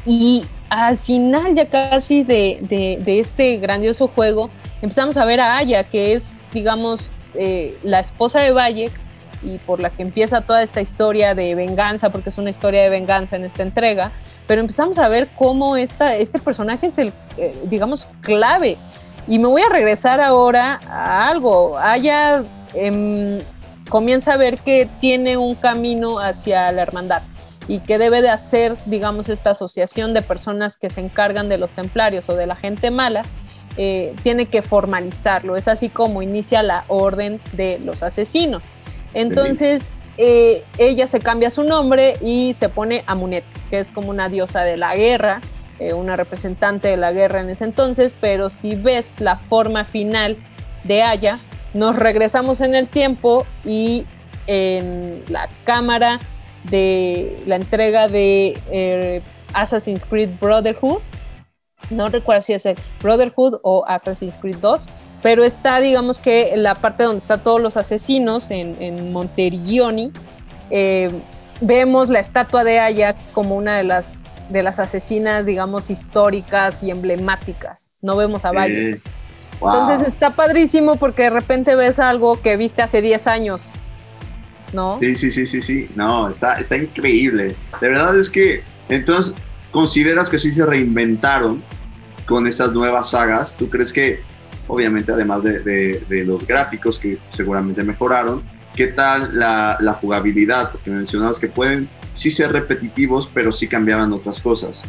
[0.06, 4.50] Y al final ya casi de, de, este grandioso juego,
[4.82, 8.92] empezamos a ver a Aya, que es, digamos, eh, la esposa de Bayek
[9.42, 12.90] y por la que empieza toda esta historia de venganza, porque es una historia de
[12.90, 14.12] venganza en esta entrega,
[14.46, 18.76] pero empezamos a ver cómo esta, este personaje es el, eh, digamos, clave.
[19.26, 21.78] Y me voy a regresar ahora a algo.
[21.78, 23.38] Aya em,
[23.88, 27.22] comienza a ver que tiene un camino hacia la hermandad
[27.66, 31.72] y que debe de hacer, digamos, esta asociación de personas que se encargan de los
[31.72, 33.22] templarios o de la gente mala,
[33.78, 35.56] eh, tiene que formalizarlo.
[35.56, 38.64] Es así como inicia la orden de los asesinos.
[39.14, 44.28] Entonces, eh, ella se cambia su nombre y se pone Amunet, que es como una
[44.28, 45.40] diosa de la guerra,
[45.80, 50.36] eh, una representante de la guerra en ese entonces, pero si ves la forma final
[50.84, 51.40] de Aya,
[51.72, 54.06] nos regresamos en el tiempo y
[54.46, 56.20] en la cámara
[56.64, 59.20] de la entrega de eh,
[59.52, 61.00] Assassin's Creed Brotherhood,
[61.90, 64.86] no recuerdo si es el Brotherhood o Assassin's Creed 2,
[65.24, 70.12] pero está, digamos que la parte donde están todos los asesinos en, en Monterigioni,
[70.68, 71.10] eh,
[71.62, 74.16] vemos la estatua de Aya como una de las,
[74.50, 77.88] de las asesinas, digamos, históricas y emblemáticas.
[78.02, 79.00] No vemos a Valle.
[79.54, 83.70] Entonces está padrísimo porque de repente ves algo que viste hace 10 años,
[84.74, 84.98] ¿no?
[85.00, 85.88] Sí, sí, sí, sí, sí.
[85.96, 87.56] No, está, está increíble.
[87.80, 89.34] De verdad es que, entonces,
[89.70, 91.62] ¿consideras que sí se reinventaron
[92.26, 93.56] con estas nuevas sagas?
[93.56, 94.33] ¿Tú crees que
[94.68, 98.42] obviamente además de, los gráficos que seguramente mejoraron.
[98.74, 100.72] ¿Qué tal la, jugabilidad?
[100.72, 104.82] Porque mencionabas que pueden sí ser repetitivos, pero sí cambiaban otras cosas.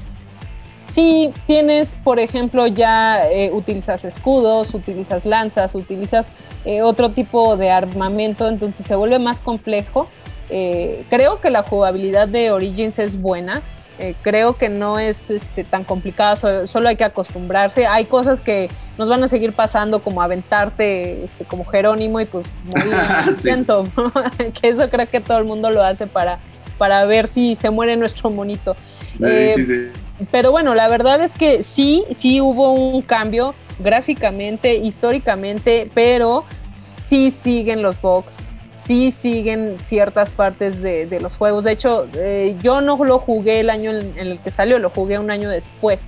[0.92, 6.32] Sí, tienes, por ejemplo, ya eh, utilizas escudos, utilizas lanzas, utilizas
[6.64, 10.08] eh, otro tipo de armamento, entonces se vuelve más complejo.
[10.50, 13.62] Eh, creo que la jugabilidad de Origins es buena,
[13.98, 17.88] eh, creo que no es este, tan complicado, solo, hay que acostumbrarse.
[17.88, 22.46] Hay cosas que nos van a seguir pasando, como aventarte este, como Jerónimo y pues
[22.66, 22.94] morir
[23.34, 23.88] siento
[24.62, 26.40] que eso creo que todo el mundo lo hace para,
[26.78, 28.76] para ver si se muere nuestro monito.
[29.22, 29.92] Eh,
[30.30, 37.32] pero bueno, la verdad es que sí, sí hubo un cambio gráficamente, históricamente, pero sí
[37.32, 38.38] siguen los bugs
[38.86, 41.64] sí siguen ciertas partes de, los juegos.
[41.64, 45.20] De hecho, eh, yo no lo jugué el año en, el que salió, lo jugué
[45.20, 46.06] un año después.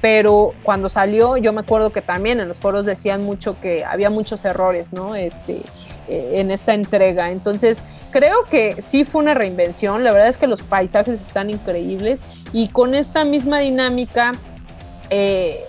[0.00, 4.08] Pero cuando salió, yo me acuerdo que también en los foros decían mucho que había
[4.08, 5.14] muchos errores, ¿no?
[5.14, 5.60] Este,
[6.08, 7.30] eh, en esta entrega.
[7.32, 7.78] Entonces,
[8.10, 10.04] creo que sí fue una reinvención.
[10.04, 12.20] La verdad es que los paisajes están increíbles
[12.52, 14.32] y con esta misma dinámica
[15.10, 15.60] eh,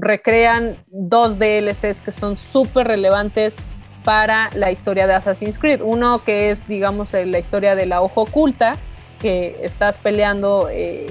[0.00, 3.56] recrean dos DLCs que son súper relevantes
[4.04, 5.80] para la historia de Assassin's Creed.
[5.82, 8.76] Uno que es, digamos, eh, la historia de la ojo oculta,
[9.20, 11.06] que estás peleando, eh,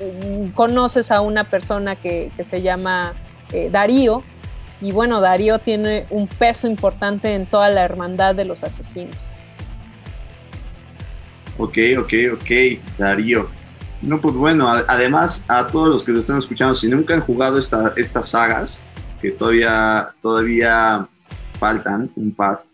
[0.00, 3.12] mm, conoces a una persona que, se llama
[3.52, 4.22] eh, Darío,
[4.80, 9.16] y bueno, Darío tiene un peso importante en toda la hermandad de los asesinos.
[11.58, 12.50] Ok, ok, ok,
[12.98, 13.48] Darío.
[14.00, 17.58] No, pues bueno, además a todos los que lo están escuchando, si nunca han jugado
[17.58, 18.82] esta, estas sagas,
[19.20, 21.06] que todavía, todavía
[21.62, 22.64] faltan un par,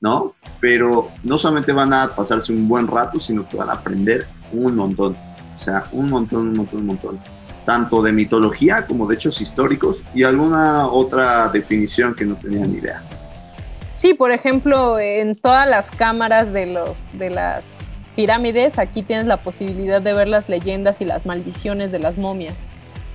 [0.00, 0.32] ¿no?
[0.58, 4.74] Pero no solamente van a pasarse un buen rato, sino que van a aprender un
[4.74, 5.14] montón.
[5.54, 7.18] O sea, un montón, un montón, un montón.
[7.66, 12.78] Tanto de mitología como de hechos históricos y alguna otra definición que no tenían ni
[12.78, 13.02] idea.
[13.92, 17.66] Sí, por ejemplo, en todas las cámaras de, los, de las
[18.16, 22.64] pirámides, aquí tienes la posibilidad de ver las leyendas y las maldiciones de las momias,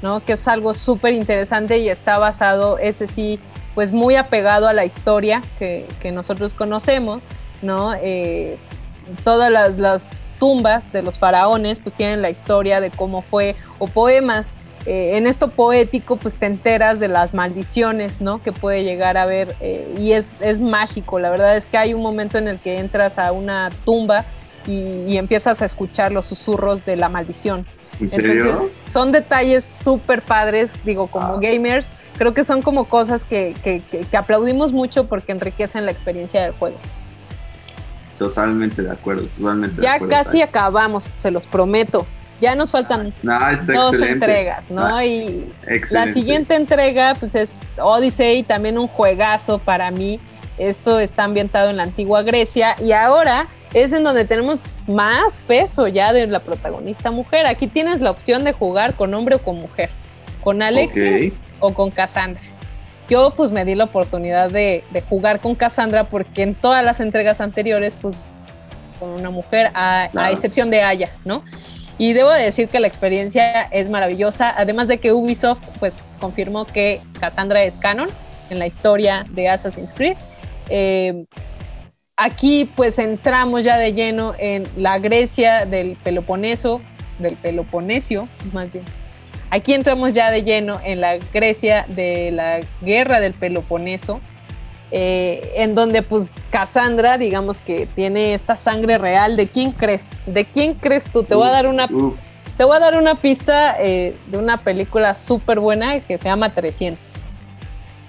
[0.03, 0.19] ¿no?
[0.19, 3.39] Que es algo súper interesante y está basado, ese sí,
[3.75, 7.23] pues muy apegado a la historia que, nosotros conocemos,
[7.62, 7.93] ¿no?
[7.95, 8.57] Eh,
[9.23, 14.57] todas las, tumbas de los faraones pues tienen la historia de cómo fue, o poemas.
[14.86, 18.41] Eh, en esto poético pues te enteras de las maldiciones, ¿no?
[18.43, 21.93] Que puede llegar a ver eh, y es, es mágico, la verdad es que hay
[21.93, 24.25] un momento en el que entras a una tumba
[24.67, 27.65] y, empiezas a escuchar los susurros de la maldición.
[28.11, 31.39] ¿En Entonces, son detalles súper padres, digo, como ah.
[31.41, 36.43] gamers, creo que son como cosas que, que, que, aplaudimos mucho porque enriquecen la experiencia
[36.43, 36.77] del juego.
[38.19, 40.15] Totalmente de acuerdo, totalmente ya de acuerdo.
[40.15, 42.05] casi acabamos, se los prometo.
[42.41, 45.01] Ya nos faltan dos entregas, ¿no?
[45.01, 45.47] y
[45.91, 50.19] la siguiente entrega, pues es Odyssey, también un juegazo para mí.
[50.57, 55.87] Esto está ambientado en la antigua Grecia y ahora es en donde tenemos más peso
[55.87, 57.47] ya de la protagonista mujer.
[57.47, 59.89] Aquí tienes la opción de jugar con hombre o con mujer,
[60.43, 62.43] con Alexis o con Cassandra.
[63.09, 67.41] Yo pues me di la oportunidad de, jugar con Cassandra porque en todas las entregas
[67.41, 68.15] anteriores pues
[68.99, 71.43] con una mujer, a, excepción de Aya, ¿no?
[71.97, 77.01] Y debo decir que la experiencia es maravillosa, además de que Ubisoft pues confirmó que
[77.19, 78.09] Cassandra es canon
[78.49, 80.15] en la historia de Assassin's Creed.
[80.75, 81.25] Eh,
[82.17, 86.81] aquí pues entramos ya de lleno en la Grecia del Peloponeso,
[87.19, 88.83] del Peloponesio más bien.
[89.51, 94.19] Aquí entramos ya de lleno en la Grecia de la guerra del Peloponeso,
[94.89, 99.38] eh, en donde pues Cassandra, digamos que tiene esta sangre real.
[99.38, 100.19] ¿De quién crees?
[100.25, 101.23] ¿De quién crees tú?
[101.23, 101.88] Te voy a dar una,
[102.57, 106.55] te voy a dar una pista eh, de una película súper buena que se llama
[106.55, 107.12] 300.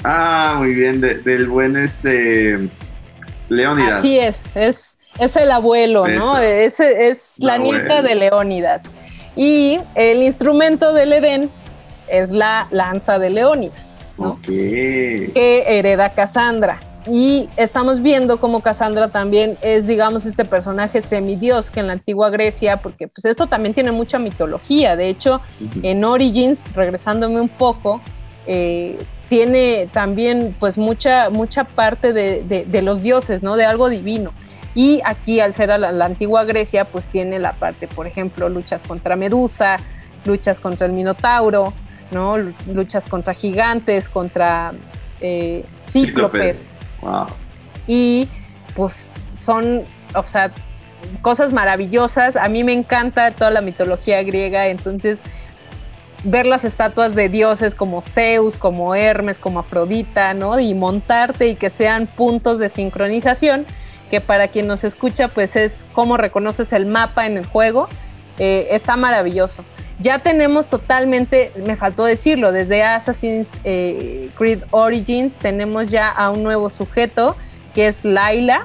[0.05, 2.59] Ah, muy bien, del buen este
[3.49, 3.97] Leónidas.
[3.97, 6.38] Así es, es, es el abuelo, ¿no?
[6.38, 8.85] Es, es la nieta de Leónidas.
[9.35, 11.51] Y el instrumento del Edén
[12.09, 13.81] es la lanza de Leónidas,
[14.19, 14.40] ¿no?
[14.43, 16.79] que hereda Cassandra.
[17.07, 22.31] Y estamos viendo cómo Cassandra también es, digamos, este personaje semidios que en la antigua
[22.31, 24.97] Grecia, porque pues esto también tiene mucha mitología.
[24.97, 25.43] De hecho,
[25.83, 28.01] en Origins, regresándome un poco,
[28.47, 28.97] eh,
[29.28, 33.56] tiene también pues mucha, mucha parte de, los dioses, ¿no?
[33.56, 34.32] De algo divino.
[34.74, 38.82] Y aquí, al ser la, la, antigua Grecia, pues tiene la parte, por ejemplo, luchas
[38.82, 39.76] contra Medusa,
[40.24, 41.72] luchas contra el Minotauro,
[42.10, 42.37] ¿no?
[42.72, 44.72] Luchas contra gigantes, contra
[45.20, 46.70] eh, cíclopes.
[47.87, 48.28] Y
[48.74, 49.82] pues son,
[50.14, 50.50] o sea,
[51.22, 52.37] cosas maravillosas.
[52.37, 55.20] A mí me encanta toda la mitología griega, entonces
[56.24, 60.58] ver las estatuas de dioses como Zeus, como Hermes, como Afrodita, ¿no?
[60.58, 63.66] Y montarte y que sean puntos de sincronización,
[64.10, 67.88] que para quien nos escucha, pues es cómo reconoces el mapa en el juego.
[68.38, 69.64] Eh, está maravilloso.
[70.00, 76.42] Ya tenemos totalmente, me faltó decirlo, desde Assassin's eh, Creed Origins tenemos ya a un
[76.42, 77.37] nuevo sujeto
[77.74, 78.64] que es Laila.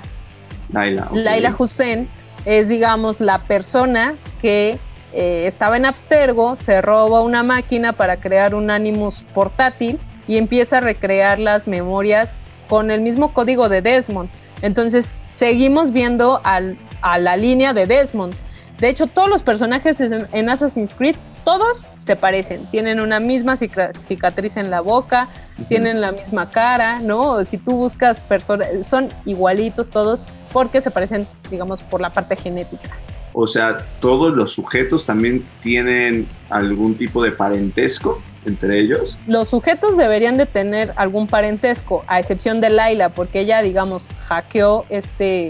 [0.71, 2.07] Laila, Laila Hussein
[2.45, 4.79] es, digamos, la persona que
[5.13, 10.77] eh, estaba en Abstergo, se roba una máquina para crear un Animus portátil y empieza
[10.77, 14.29] a recrear las memorias con el mismo código de Desmond.
[14.61, 18.35] Entonces, seguimos viendo a la línea de Desmond.
[18.79, 22.65] De hecho, todos los personajes en, Assassin's Creed, todos se parecen.
[22.67, 25.27] Tienen una misma cicatriz en la boca,
[25.67, 27.43] tienen la misma cara, ¿no?
[27.43, 32.89] Si tú buscas personas, son igualitos todos porque se parecen, digamos, por la parte genética.
[33.33, 39.17] O sea, todos los sujetos también tienen algún tipo de parentesco entre ellos.
[39.27, 44.85] Los sujetos deberían de tener algún parentesco, a excepción de Laila, porque ella, digamos, hackeó
[44.89, 45.49] este,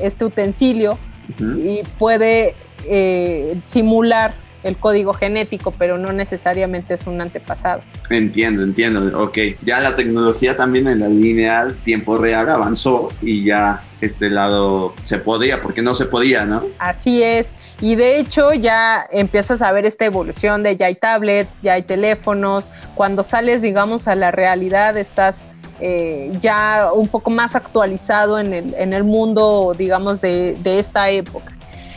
[0.00, 0.98] este utensilio
[1.38, 2.54] y puede
[2.88, 7.82] eh, simular el código genético, pero no necesariamente es un antepasado.
[8.10, 9.20] Entiendo, entiendo.
[9.20, 14.94] Ok, ya la tecnología también en la lineal tiempo real avanzó y ya este lado
[15.04, 16.62] se podía, porque no se podía, ¿no?
[16.78, 17.54] Así es.
[17.80, 21.82] Y de hecho ya empiezas a ver esta evolución de ya hay tablets, ya hay
[21.82, 22.68] teléfonos.
[22.94, 25.44] Cuando sales, digamos, a la realidad, estás
[25.80, 31.10] eh, ya un poco más actualizado en el, en el mundo, digamos, de, de esta
[31.10, 31.52] época.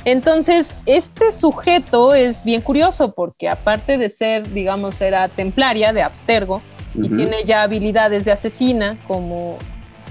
[0.06, 6.62] Entonces, este sujeto es bien curioso porque aparte de ser, digamos, era templaria de Abstergo
[6.94, 9.58] y tiene ya habilidades de asesina, como,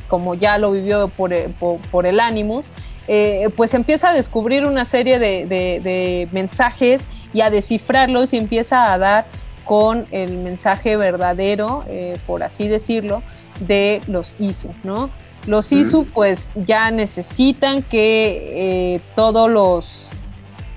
[0.08, 1.48] como ya lo vivió por, eh,
[1.90, 2.68] por, el Animus,
[3.06, 8.98] eh, pues empieza a descubrir una serie de, mensajes y a descifrarlos y empieza a
[8.98, 9.26] dar
[9.64, 13.22] con el mensaje verdadero, eh, por así decirlo,
[13.60, 15.10] de los ISO, ¿no?
[15.46, 20.06] Los ISU pues ya necesitan que eh, todos los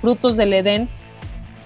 [0.01, 0.89] frutos del Edén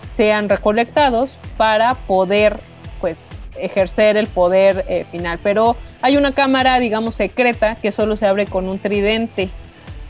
[0.10, 2.60] sean recolectados para poder
[3.00, 3.26] pues
[3.58, 5.40] ejercer el poder eh, final.
[5.42, 9.50] Pero hay una cámara, digamos, secreta que solo se abre con un tridente.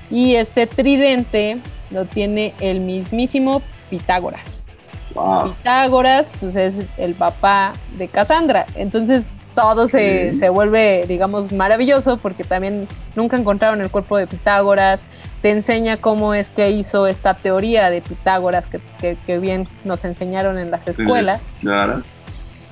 [0.09, 1.57] Y este tridente
[1.89, 4.67] lo tiene el mismísimo Pitágoras.
[5.09, 8.65] Pitágoras, pues es el papá de Cassandra.
[8.75, 9.25] Entonces
[9.55, 15.05] todo se, vuelve, digamos, maravilloso porque también nunca encontraron el cuerpo de Pitágoras,
[15.41, 20.71] te enseña cómo es que hizo esta teoría de Pitágoras que, bien nos enseñaron en
[20.71, 21.41] las escuelas.
[21.59, 22.03] Claro.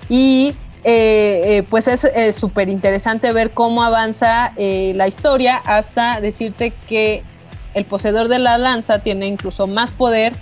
[0.10, 6.74] Y eh, eh, pues es súper interesante ver cómo avanza eh, la historia hasta decirte
[6.88, 7.24] que
[7.74, 10.34] el poseedor de la lanza tiene incluso más poder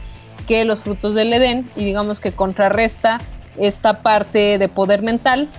[0.48, 3.18] que los frutos del Edén y digamos que contrarresta
[3.58, 5.50] esta parte de poder mental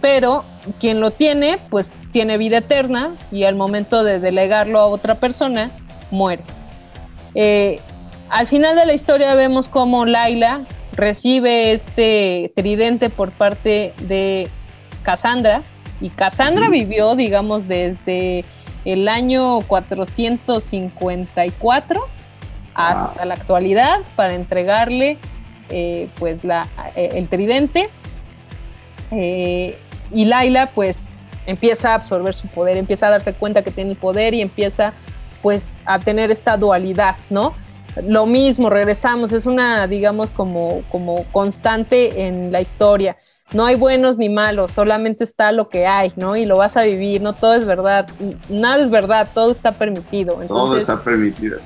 [0.00, 0.44] pero
[0.80, 5.70] quien lo tiene, pues tiene vida eterna y al momento de delegarlo a otra persona,
[6.10, 6.42] muere.
[7.34, 7.80] Eh,
[8.30, 10.60] al final de la historia vemos cómo Laila
[10.98, 14.50] recibe este tridente por parte de
[15.04, 15.62] Cassandra
[16.00, 18.44] y Cassandra vivió, digamos, desde
[18.84, 22.02] el año 454
[22.74, 25.18] hasta la actualidad para entregarle
[25.68, 27.88] eh, pues la, eh, el tridente.
[29.12, 31.12] y Laila pues
[31.46, 34.94] empieza a absorber su poder, empieza a darse cuenta que tiene el poder y empieza
[35.42, 37.54] pues a tener esta dualidad, ¿no?
[38.06, 43.16] Lo mismo, regresamos, es una, digamos, como, como constante en la historia.
[43.52, 46.36] No hay buenos ni malos, solamente está lo que hay, ¿no?
[46.36, 48.06] Y lo vas a vivir, no todo es verdad,
[48.50, 50.34] nada es verdad, todo está permitido.
[50.46, 51.58] todo está permitido.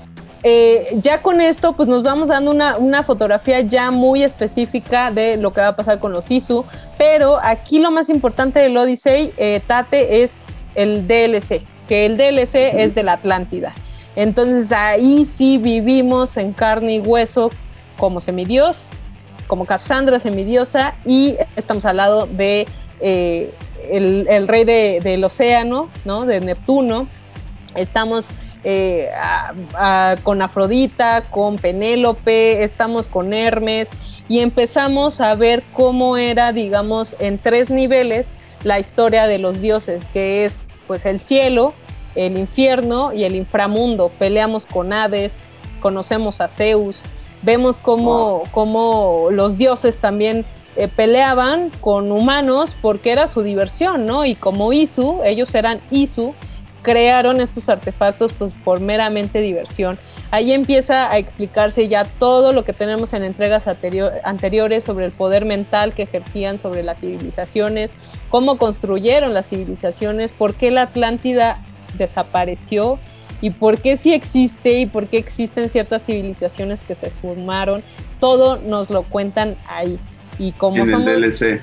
[0.44, 5.36] Eh, ya con esto, pues nos vamos dando una, una, fotografía ya muy específica de
[5.36, 6.64] lo que va a pasar con los ISU,
[6.98, 10.44] pero aquí lo más importante del Odyssey, eh, Tate, es
[10.74, 13.72] el DLC, que el DLC es de la Atlántida.
[14.16, 17.50] Entonces ahí sí vivimos en carne y hueso
[17.96, 18.90] como semidios,
[19.46, 22.66] como Cassandra semidiosa y estamos al lado de
[23.00, 23.52] eh,
[23.90, 26.24] el, rey del océano, ¿no?
[26.24, 27.08] De Neptuno.
[27.74, 28.28] Estamos
[28.64, 29.08] eh,
[30.22, 33.90] con Afrodita, con Penélope, estamos con Hermes
[34.28, 38.34] y empezamos a ver cómo era, digamos, en tres niveles
[38.64, 41.74] la historia de los dioses, que es pues el cielo,
[42.14, 44.10] el infierno y el inframundo.
[44.18, 45.38] Peleamos con Hades,
[45.80, 47.02] conocemos a Zeus,
[47.42, 50.44] vemos cómo, los dioses también
[50.76, 54.24] eh, peleaban con humanos porque era su diversión, ¿no?
[54.24, 56.34] Y como Isu, ellos eran Isu,
[56.82, 59.98] crearon estos artefactos pues por meramente diversión.
[60.30, 63.66] Ahí empieza a explicarse ya todo lo que tenemos en entregas
[64.24, 67.92] anteriores sobre el poder mental que ejercían sobre las civilizaciones,
[68.30, 71.58] cómo construyeron las civilizaciones, por qué la Atlántida
[71.94, 72.98] desapareció
[73.42, 77.82] y por qué sí existe y por qué existen ciertas civilizaciones que se sumaron.
[78.20, 79.98] Todo nos lo cuentan ahí.
[80.38, 81.60] Y como en el DLC.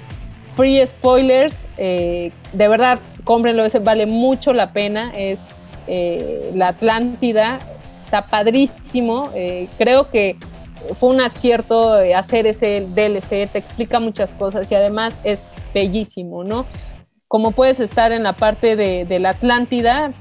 [0.56, 5.12] free spoilers, eh, de verdad, cómprenlo, ese vale mucho la pena.
[5.16, 5.40] Es
[5.88, 7.60] eh, la Atlántida,
[8.04, 9.32] está padrísimo.
[9.34, 10.36] Eh, creo que
[11.00, 16.66] fue un acierto hacer ese DLC, te explica muchas cosas y además es bellísimo, ¿no?
[17.30, 20.14] Como puedes estar en la parte de, de la Atlántida,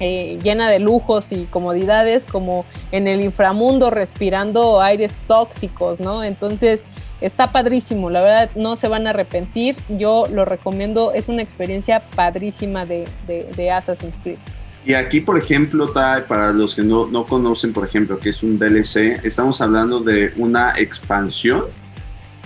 [0.00, 6.24] eh, llena de lujos y comodidades, como en el inframundo respirando aires tóxicos, ¿no?
[6.24, 6.84] Entonces
[7.20, 12.00] está padrísimo, la verdad no se van a arrepentir, yo lo recomiendo, es una experiencia
[12.16, 14.38] padrísima de, de, Assassin's Creed.
[14.84, 18.58] Y aquí, por ejemplo, para los que no, no conocen, por ejemplo, que es un
[18.58, 21.66] DLC, estamos hablando de una expansión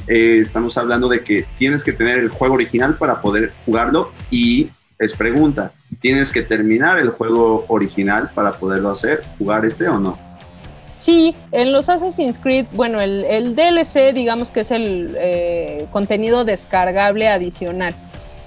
[0.07, 4.71] eh, estamos hablando de que tienes que tener el juego original para poder jugarlo y
[4.99, 10.19] es pregunta, ¿tienes que terminar el juego original para poderlo hacer, jugar este o no?
[10.95, 17.29] Sí, en los Assassin's Creed, bueno, el, DLC digamos que es el eh, contenido descargable
[17.29, 17.95] adicional.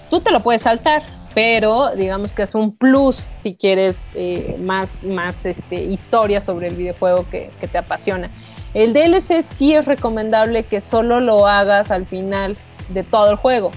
[0.09, 1.03] Tú te lo puedes saltar,
[1.33, 6.75] pero digamos que es un plus si quieres eh, más, más este, historia sobre el
[6.75, 8.31] videojuego que, que te apasiona.
[8.73, 12.57] El DLC sí es recomendable que solo lo hagas al final
[12.89, 13.71] de todo el juego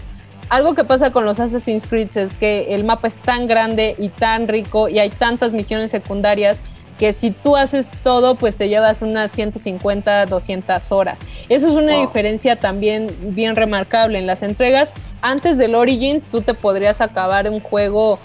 [0.51, 4.09] algo que pasa con los Assassin's Creed es que el mapa es tan grande y
[4.09, 6.61] tan rico y hay tantas misiones secundarias
[6.99, 11.19] que si tú haces todo, pues te llevas unas 150, 200 horas.
[11.49, 14.19] Eso es una diferencia también bien remarcable.
[14.19, 18.19] En las entregas, antes del Origins, tú te podrías acabar un juego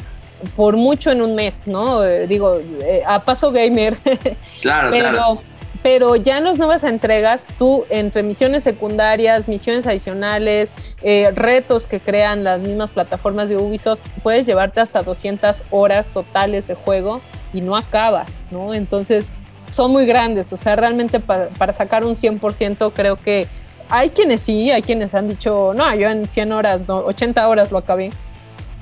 [0.58, 2.04] por mucho en un mes, ¿no?
[2.04, 3.98] Eh, digo, eh, a paso gamer.
[4.62, 5.42] Claro, claro
[5.86, 10.74] pero ya en las nuevas entregas, tú entre misiones secundarias, misiones adicionales,
[11.04, 16.66] eh, retos que crean las mismas plataformas de Ubisoft, puedes llevarte hasta 200 horas totales
[16.66, 17.22] de juego
[17.54, 18.74] y no acabas, ¿no?
[18.74, 19.32] Entonces,
[19.70, 23.46] son muy grandes, o sea, realmente para sacar un 100% creo que
[23.88, 27.72] hay quienes sí, hay quienes han dicho, no, yo en 100 horas, no, 80 horas
[27.72, 28.10] lo acabé.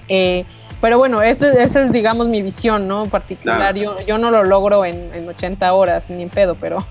[0.07, 0.45] Eh,
[0.84, 3.05] pero bueno, esa es, digamos, mi visión, ¿no?
[3.05, 3.73] Particular.
[3.73, 6.86] Yo, yo, no lo logro en, 80 horas, ni en pedo, pero...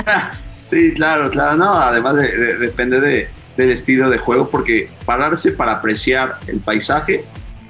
[0.64, 1.56] sí, claro, claro.
[1.56, 7.24] No, además depende de, del estilo de juego, porque pararse para apreciar el paisaje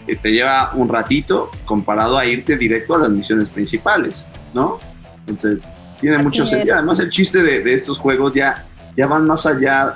[0.06, 4.78] eh, te lleva un ratito comparado a irte directo a las misiones principales, ¿no?
[5.26, 5.66] Entonces,
[6.02, 6.74] tiene mucho sentido.
[6.74, 8.62] Además, el chiste de, de, estos juegos ya,
[8.94, 9.94] ya van más allá.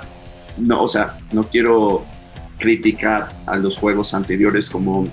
[0.57, 2.03] No, o sea, no quiero
[2.57, 5.05] criticar a los juegos anteriores como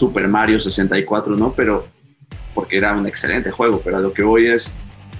[0.00, 1.52] Super Mario 64, ¿no?
[1.52, 1.86] Pero
[2.54, 4.74] porque era un excelente juego, pero a lo que voy es,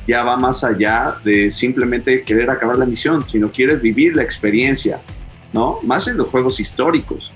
[0.06, 5.00] ya va más allá de simplemente querer acabar la misión, sino quieres vivir la experiencia,
[5.52, 5.80] ¿no?
[5.82, 7.30] Más en los juegos históricos.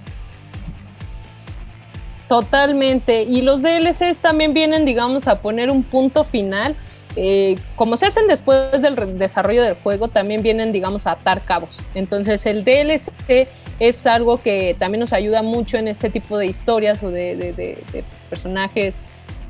[2.29, 3.23] Totalmente.
[3.25, 6.75] Y los DLCs también vienen, digamos, a poner un punto final.
[7.17, 11.79] Eh, como se hacen después del desarrollo del juego, también vienen, digamos, a atar cabos.
[11.95, 13.49] Entonces el DLC
[13.81, 17.83] es algo que también nos ayuda mucho en este tipo de historias o de,
[18.31, 19.03] personajes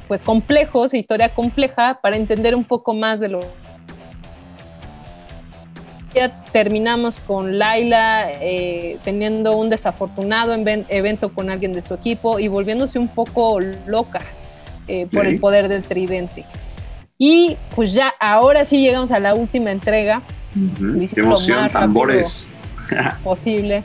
[0.09, 3.41] pues complejos, historia compleja, para entender un poco más de lo
[6.53, 13.01] terminamos con Laila eh, teniendo un desafortunado evento con alguien de su equipo y volviéndose
[13.01, 14.21] un poco loca
[14.87, 16.45] eh, por el poder del tridente.
[17.19, 20.23] Y pues ya, ahora sí llegamos a la última entrega.
[21.13, 22.47] Qué emoción, tambores.
[23.25, 23.83] posible.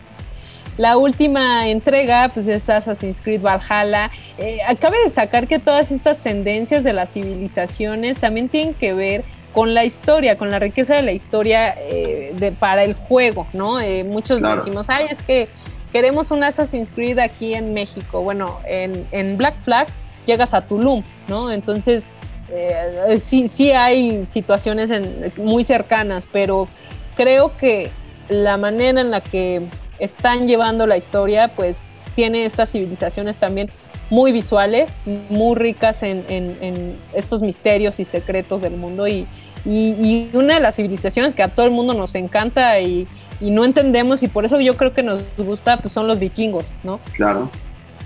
[0.79, 4.11] La última entrega pues, es Assassin's Creed Valhalla.
[4.37, 9.73] Eh, cabe destacar que todas estas tendencias de las civilizaciones también tienen que ver con
[9.73, 13.81] la historia, con la riqueza de la historia eh, de, para el juego, ¿no?
[13.81, 15.49] Eh, muchos decimos, ay, es que
[15.91, 18.21] queremos un Assassin's Creed aquí en México.
[18.21, 19.87] Bueno, en, en Black Flag
[20.25, 21.51] llegas a Tulum, ¿no?
[21.51, 22.13] Entonces,
[22.53, 24.89] eh, sí, sí hay situaciones
[25.35, 26.69] muy cercanas, pero
[27.17, 27.89] creo que
[28.29, 29.63] la manera en la que
[29.99, 31.83] están llevando la historia, pues
[32.15, 33.69] tiene estas civilizaciones también
[34.09, 34.95] muy visuales,
[35.29, 39.27] muy ricas en, estos misterios y secretos del mundo y,
[39.65, 43.07] y, una de las civilizaciones que a todo el mundo nos encanta y,
[43.39, 46.99] no entendemos y por eso yo creo que nos gusta pues son los vikingos, ¿no?
[47.13, 47.49] Claro.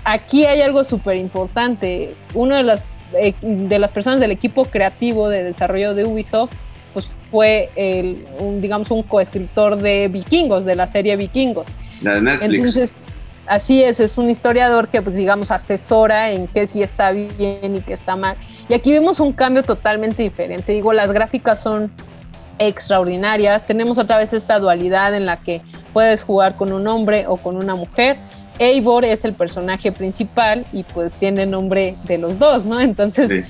[0.04, 2.14] Aquí hay algo súper importante.
[2.34, 2.84] Una de las,
[3.18, 6.52] eh, de las personas del equipo creativo de desarrollo de Ubisoft
[6.92, 11.66] pues fue el, un, digamos un coescritor de Vikingos, de la serie Vikingos.
[12.04, 12.54] La de Netflix.
[12.54, 12.96] Entonces,
[13.46, 17.80] Así es, es un historiador que, pues, digamos, asesora en qué sí está bien y
[17.80, 18.36] qué está mal.
[18.68, 20.72] Y aquí vemos un cambio totalmente diferente.
[20.72, 21.92] Digo, las gráficas son
[22.58, 23.66] extraordinarias.
[23.66, 25.60] Tenemos otra vez esta dualidad en la que
[25.92, 28.16] puedes jugar con un hombre o con una mujer.
[28.58, 32.80] Eivor es el personaje principal y pues tiene nombre de los dos, ¿no?
[32.80, 33.44] Entonces,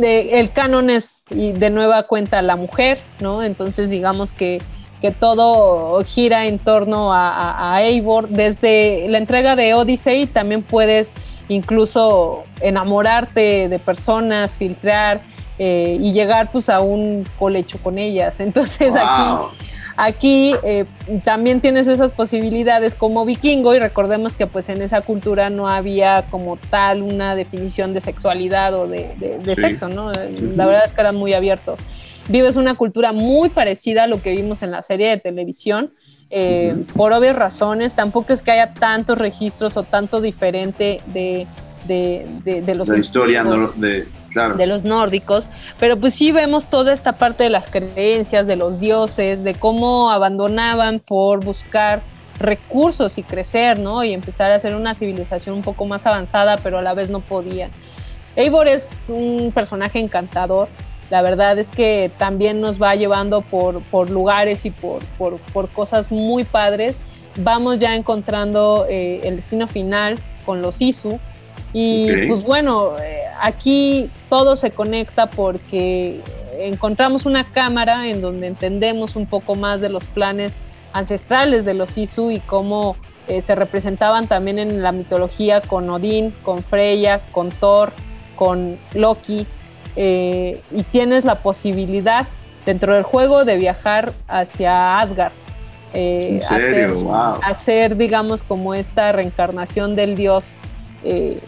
[0.00, 3.42] el canon es y de nueva cuenta la mujer, ¿no?
[3.42, 4.60] Entonces, digamos que
[5.00, 8.28] que todo gira en torno a, a, Eivor.
[8.28, 11.14] Desde la entrega de Odyssey también puedes
[11.48, 15.22] incluso enamorarte de personas, filtrar
[15.58, 18.40] eh, y llegar pues a un colecho con ellas.
[18.40, 19.56] Entonces aquí,
[19.96, 20.84] aquí eh,
[21.24, 26.24] también tienes esas posibilidades como vikingo y recordemos que pues en esa cultura no había
[26.30, 30.12] como tal una definición de sexualidad o de, sexo, ¿no?
[30.12, 31.80] La verdad es que eran muy abiertos
[32.28, 35.92] vives una cultura muy parecida a lo que vimos en la serie de televisión.
[36.30, 41.46] Eh, por obvias razones, tampoco es que haya tantos registros o tanto diferente de,
[41.86, 42.86] de, los...
[42.88, 43.44] La historia
[43.76, 44.06] de,
[44.56, 45.48] de los nórdicos,
[45.80, 50.10] pero pues sí vemos toda esta parte de las creencias, de los dioses, de cómo
[50.10, 52.02] abandonaban por buscar
[52.38, 54.04] recursos y crecer, ¿no?
[54.04, 57.20] Y empezar a hacer una civilización un poco más avanzada, pero a la vez no
[57.20, 57.70] podían.
[58.36, 60.68] Eivor es un personaje encantador,
[61.10, 65.68] la verdad es que también nos va llevando por, por lugares y por, por, por,
[65.68, 66.98] cosas muy padres.
[67.38, 71.18] Vamos ya encontrando eh, el destino final con los ISU.
[71.72, 76.20] Y pues bueno, eh, aquí todo se conecta porque
[76.58, 80.58] encontramos una cámara en donde entendemos un poco más de los planes
[80.92, 82.96] ancestrales de los Isu y cómo
[83.28, 87.92] eh, se representaban también en la mitología con Odín, con Freya, con Thor,
[88.36, 89.46] con Loki.
[89.96, 92.26] Eh, y tienes la posibilidad
[92.64, 95.32] dentro del juego de viajar hacia Asgard.
[95.94, 96.38] Eh,
[97.42, 100.58] hacer, digamos, como esta reencarnación del dios,
[101.02, 101.40] eh,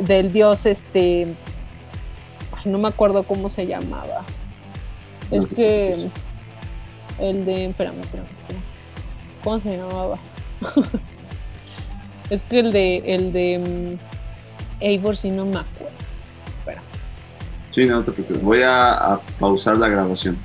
[0.00, 1.26] del dios, este,
[2.64, 4.22] no me acuerdo cómo se llamaba.
[5.30, 6.08] Es que
[7.18, 8.28] el de, espérame, espérame,
[9.42, 10.18] ¿cómo se llamaba?
[12.30, 15.99] es que el de, el de mm, Eivor, si no me acuerdo.
[17.70, 18.42] Sí, no te preocupes.
[18.42, 20.36] Voy a, pausar la grabación.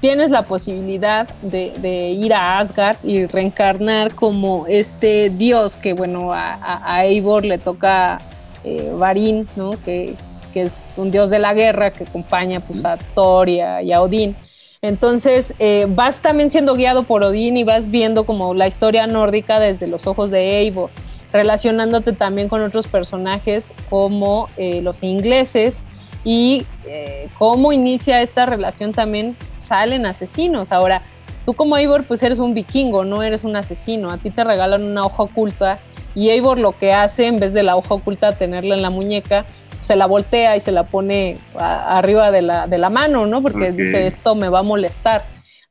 [0.00, 7.04] Tienes la posibilidad de, ir a Asgard y reencarnar como este dios que, bueno, a,
[7.06, 8.18] Eivor le toca
[8.64, 9.70] eh, Varin, ¿no?
[9.84, 10.16] Que,
[10.54, 14.36] es un dios de la guerra que acompaña pues, a Thor y a, Odín.
[14.82, 19.58] Entonces eh, vas también siendo guiado por Odín y vas viendo como la historia nórdica
[19.58, 20.90] desde los ojos de Eivor
[21.34, 25.82] relacionándote también con otros personajes como eh, los ingleses
[26.22, 30.70] y eh, cómo inicia esta relación también salen asesinos.
[30.70, 31.02] Ahora,
[31.44, 34.84] tú como Eivor pues eres un vikingo, no eres un asesino, a ti te regalan
[34.84, 35.80] una hoja oculta
[36.14, 39.44] y Eivor lo que hace en vez de la hoja oculta tenerla en la muñeca,
[39.80, 43.42] se la voltea y se la pone arriba de la, de la, mano, ¿no?
[43.42, 45.24] Porque dice esto me va a molestar.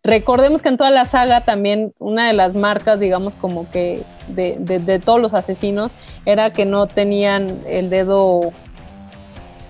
[0.06, 5.02] Recordemos que en toda la saga también una de las marcas, digamos, como que de,
[5.04, 5.94] todos los asesinos
[6.26, 8.52] era que no tenían el dedo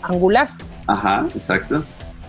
[0.02, 0.50] angular.
[0.88, 1.84] Ajá, exacto.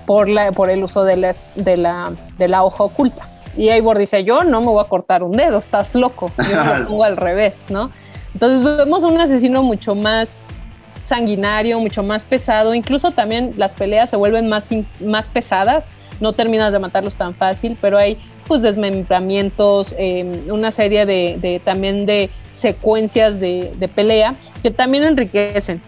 [0.05, 3.27] Por, la, por el uso de la, de, la, de la hoja oculta.
[3.57, 6.31] Y Eivor dice, yo no me voy a cortar un dedo, estás loco.
[6.37, 7.91] Yo lo pongo al revés, ¿no?
[8.35, 10.59] Entonces vemos un asesino mucho más
[11.01, 12.75] sanguinario, mucho más pesado.
[12.75, 14.69] Incluso también las peleas se vuelven más,
[15.01, 15.89] más pesadas.
[16.21, 22.07] No terminas de matarlos tan fácil, pero hay pues desmembramientos, em, una serie de, también
[22.07, 25.81] de secuencias de, de pelea que también enriquecen.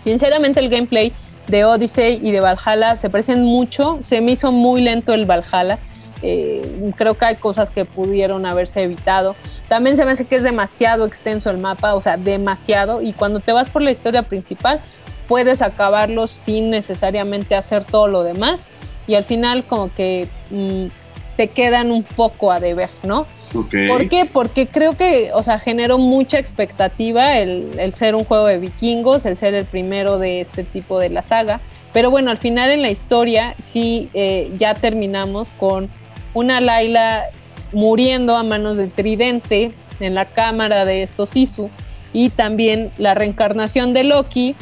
[0.00, 1.12] Sinceramente el gameplay
[1.48, 3.98] de Odyssey y de Valhalla se parecen mucho.
[4.02, 5.78] Se me hizo muy lento el Valhalla.
[6.22, 9.34] Eh, creo que hay cosas que pudieron haberse evitado.
[9.68, 13.02] También se me hace que es demasiado extenso el mapa, o sea, demasiado.
[13.02, 14.80] Y cuando te vas por la historia principal,
[15.26, 18.66] puedes acabarlo sin necesariamente hacer todo lo demás.
[19.08, 20.86] Y al final como que mm,
[21.36, 23.26] te quedan un poco a deber, ¿no?
[23.52, 24.28] ¿Por qué?
[24.30, 29.36] Porque creo que, o sea, generó mucha expectativa el, ser un juego de vikingos, el
[29.36, 31.60] ser el primero de este tipo de la saga.
[31.92, 35.88] Pero bueno, al final en la historia sí eh, ya terminamos con
[36.34, 37.24] una Laila
[37.72, 41.70] muriendo a manos del tridente en la cámara de estos Isu.
[42.12, 44.56] Y también la reencarnación de Loki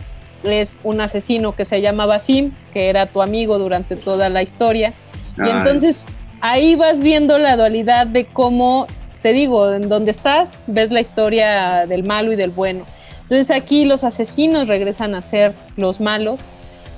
[0.44, 4.92] es un asesino que se llama Basim, que era tu amigo durante toda la historia.
[5.38, 6.06] Y entonces
[6.40, 8.86] ahí vas viendo la dualidad de cómo,
[9.22, 12.84] te digo, en donde estás, ves la historia del malo y del bueno.
[13.22, 16.40] Entonces aquí los asesinos regresan a ser los malos.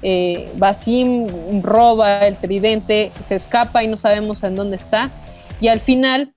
[0.03, 5.11] Eh, Basim roba el tridente, se escapa y no sabemos en dónde está.
[5.61, 6.32] Y al final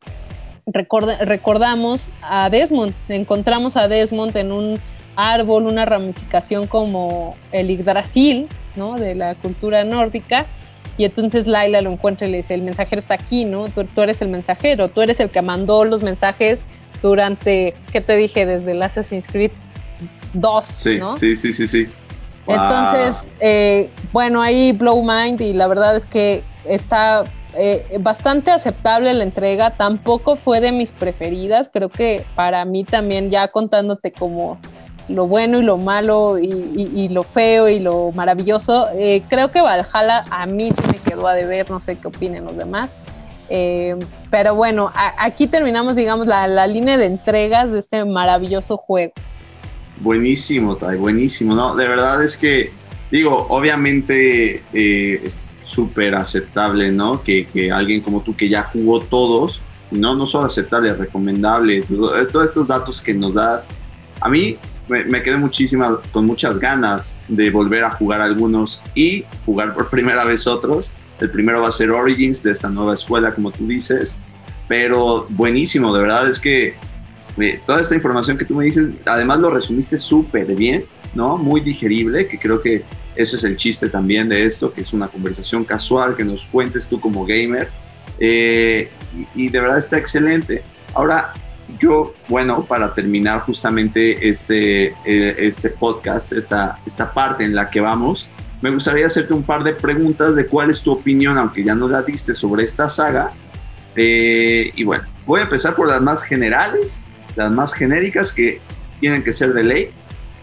[0.66, 4.80] recordamos a Desmond, encontramos a Desmond en un
[5.16, 8.96] árbol, una ramificación como el Yggdrasil, ¿no?
[8.96, 10.46] de la cultura nórdica,
[10.98, 13.66] y entonces Laila lo encuentra y le dice, el mensajero está aquí, ¿no?
[13.70, 16.62] Tú, eres el mensajero, tú eres el que mandó los mensajes
[17.02, 18.46] durante, ¿qué te dije?
[18.46, 19.52] Desde el Assassin's Creed
[20.34, 21.18] 2, sí, ¿no?
[21.18, 21.88] Sí, sí, sí, sí.
[22.46, 27.24] Entonces, eh, bueno, ahí Blow Mind y la verdad es que está
[27.56, 33.30] eh, bastante aceptable la entrega, tampoco fue de mis preferidas, creo que para mí también,
[33.30, 34.60] ya contándote como
[35.12, 38.88] lo bueno y lo malo y, lo feo y lo maravilloso.
[38.96, 42.46] Eh, creo que Valhalla a mí se me quedó a deber, no sé qué opinen
[42.46, 42.90] los demás.
[43.50, 43.98] Eh,
[44.30, 49.14] pero bueno, aquí terminamos, digamos, la, línea de entregas de este maravilloso juego.
[50.00, 51.54] Buenísimo, Tai, buenísimo.
[51.54, 52.72] No, de verdad es que,
[53.12, 57.22] digo, obviamente eh, es súper aceptable, ¿no?
[57.22, 62.46] Que, que, alguien como tú que ya jugó todos, no, no solo aceptable, recomendable, todos
[62.46, 63.68] estos datos que nos das.
[64.22, 64.58] A mí
[64.92, 70.26] me, quedé muchísimas, con muchas ganas de volver a jugar algunos y jugar por primera
[70.26, 70.94] vez otros.
[71.20, 74.18] El primero va a ser Origins de esta nueva escuela, como tú dices,
[74.68, 76.74] pero buenísimo, de verdad es que
[77.38, 81.38] eh, toda esta información que tú me dices, además lo resumiste súper bien, ¿no?
[81.38, 82.84] Muy digerible, que creo que
[83.16, 86.88] eso es el chiste también de esto, que es una conversación casual, que nos cuentes
[86.88, 87.70] tú como gamer,
[88.20, 88.90] eh,
[89.36, 90.64] y, y de verdad está excelente.
[90.94, 91.34] Ahora,
[91.80, 97.80] yo, bueno, para terminar justamente este, eh, este podcast, esta, esta parte en la que
[97.80, 98.28] vamos,
[98.62, 101.88] me gustaría hacerte un par de preguntas de cuál es tu opinión, aunque ya no
[101.88, 103.32] la diste, sobre esta saga.
[103.96, 107.02] Eh, y bueno, voy a empezar por las más generales,
[107.36, 108.62] las más genéricas que
[109.00, 109.92] tienen que ser de ley,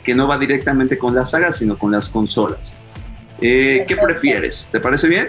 [0.02, 2.74] que no va directamente con la saga, sino con las consolas.
[3.40, 4.68] Eh, ¿Qué prefieres?
[4.72, 5.28] ¿Te parece bien?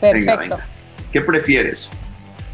[0.00, 0.38] Perfecto.
[0.38, 0.66] Venga,
[1.12, 1.90] ¿Qué prefieres?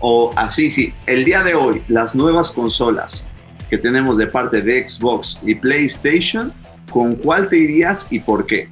[0.00, 3.26] O así, sí, el día de hoy, las nuevas consolas
[3.68, 6.52] que tenemos de parte de Xbox y PlayStation,
[6.90, 8.68] ¿con cuál te irías y por qué?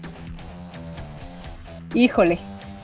[1.95, 2.39] Híjole,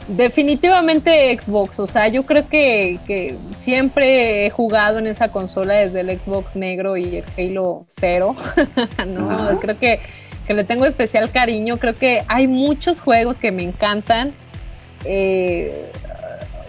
[0.09, 6.21] definitivamente Xbox, o sea, yo creo que, siempre he jugado en esa consola desde el
[6.21, 8.35] Xbox negro y el Halo 0,
[9.07, 9.61] ¿no?
[9.61, 10.01] Creo que,
[10.47, 14.33] que le tengo especial cariño, creo que hay muchos juegos que me encantan.
[15.05, 15.91] Eh,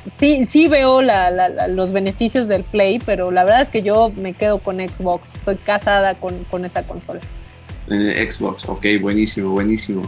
[0.10, 4.60] sí, sí veo los beneficios del Play, pero la verdad es que yo me quedo
[4.60, 5.36] con Xbox.
[5.36, 7.20] Estoy casada con, esa consola.
[7.88, 10.04] Xbox, ok, buenísimo, buenísimo.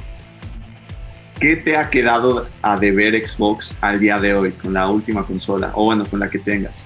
[1.39, 5.71] ¿Qué te ha quedado a deber Xbox al día de hoy con la última consola?
[5.75, 6.85] O bueno, con la que tengas.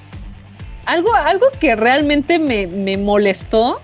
[0.86, 3.80] Algo, algo que realmente me, me molestó,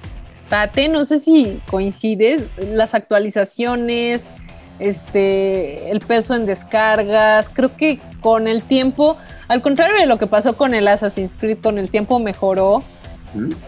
[0.50, 4.28] Tate, no sé si coincides, las actualizaciones,
[4.80, 7.50] este, el peso en descargas.
[7.50, 9.18] Creo que con el tiempo,
[9.48, 12.84] al contrario de lo que pasó con el Assassin's Creed, con el tiempo mejoró.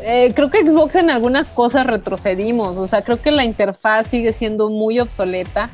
[0.02, 4.32] Eh, creo que Xbox en algunas cosas retrocedimos, o sea, creo que la interfaz sigue
[4.32, 5.70] siendo muy obsoleta.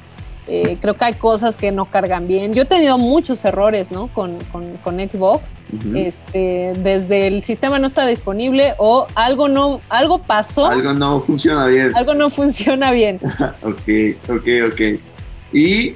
[0.46, 2.54] Eh, creo que hay cosas que no cargan bien.
[2.54, 4.08] Yo he tenido muchos errores, ¿no?
[4.08, 4.40] Con,
[4.84, 5.56] Xbox.
[5.96, 10.66] este, desde el sistema no está disponible o algo no, algo pasó.
[10.66, 11.96] Algo no funciona bien.
[11.96, 13.20] Algo no funciona bien.
[13.62, 15.13] ok, ok, ok.
[15.54, 15.96] Y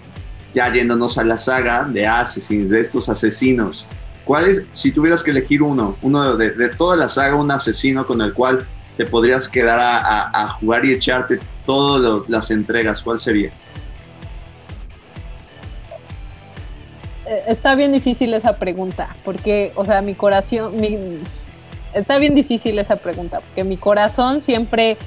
[0.54, 3.86] ya yéndonos a la saga de Assassins, de estos asesinos,
[4.24, 8.22] ¿cuál es, si tuvieras que elegir uno, uno de, toda la saga, un asesino con
[8.22, 13.52] el cual te podrías quedar a, jugar y echarte todas las entregas, ¿cuál sería?
[17.28, 20.74] Eh, está bien difícil esa pregunta, porque, o sea, mi corazón,
[21.94, 24.98] está bien difícil esa pregunta, porque mi corazón siempre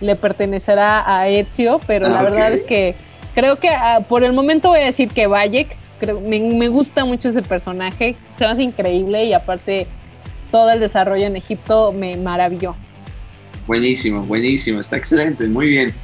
[0.00, 2.94] le pertenecerá a Ezio, pero la ah, verdad es que
[3.34, 7.28] creo que ah, por el momento voy a decir que Bayek, creo, me, gusta mucho
[7.28, 9.86] ese personaje, se me hace increíble y aparte
[10.50, 12.76] todo el desarrollo en Egipto me maravilló.
[13.66, 15.94] Buenísimo, buenísimo, está excelente, muy bien.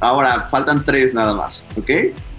[0.00, 1.90] Ahora faltan tres nada más, ¿ok?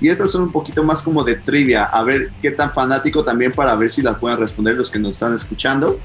[0.01, 3.53] Y estas son un poquito más como de trivia, a ver qué tan fanático también
[3.53, 5.97] para ver si las pueden responder los que nos están escuchando.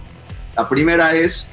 [0.55, 1.49] La primera es,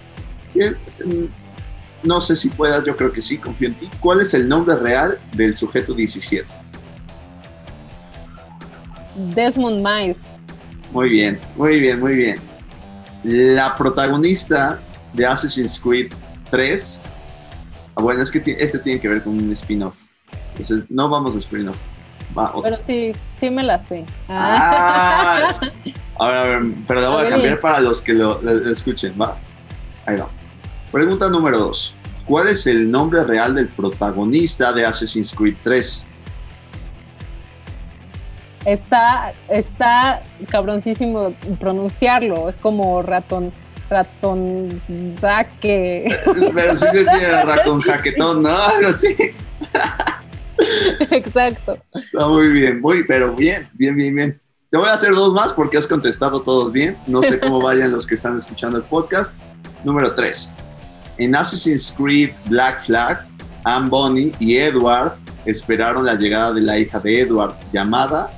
[2.04, 3.90] no sé si puedas, yo creo que sí, confío en ti.
[4.00, 6.46] ¿Cuál es el nombre real del sujeto 17?
[9.16, 10.28] Desmond Miles.
[10.92, 12.40] Muy bien, muy bien, muy bien.
[13.24, 14.80] La protagonista
[15.14, 16.14] de Assassin's Creed
[16.52, 17.00] 3.
[17.96, 19.96] Ah, bueno, es que este tiene que ver con un spin-off.
[20.52, 21.78] Entonces, no vamos a spin-off.
[22.64, 24.06] Pero sí, sí me la sé.
[24.28, 25.58] Ah.
[26.18, 28.40] Ahora, a ver, pero la voy a, cambiar para los que lo,
[28.70, 29.14] escuchen.
[29.20, 29.38] Va.
[30.06, 30.28] Ahí va.
[30.92, 31.96] Pregunta número 2.
[32.26, 36.06] ¿Cuál es el nombre real del protagonista de Assassin's Creed 3?
[38.66, 42.50] Está, está cabroncísimo pronunciarlo.
[42.50, 43.52] Es como ratón,
[43.90, 44.82] ratón
[45.22, 46.10] jaque.
[46.56, 48.58] Pero sí se tiene ratón jaquetón, ¿no?
[48.58, 49.16] Algo así.
[51.12, 51.78] Exacto.
[51.94, 54.42] Está muy bien, muy, pero bien, bien, bien, bien.
[54.70, 56.98] Te voy a hacer dos más porque has contestado todos bien.
[57.08, 59.38] No sé cómo vayan los que están escuchando el podcast.
[59.84, 60.52] Número tres.
[61.18, 63.26] En Assassin's Creed Black Flag,
[63.64, 65.14] Anne Bonny y Edward
[65.46, 68.32] esperaron la llegada de la hija de Edward llamada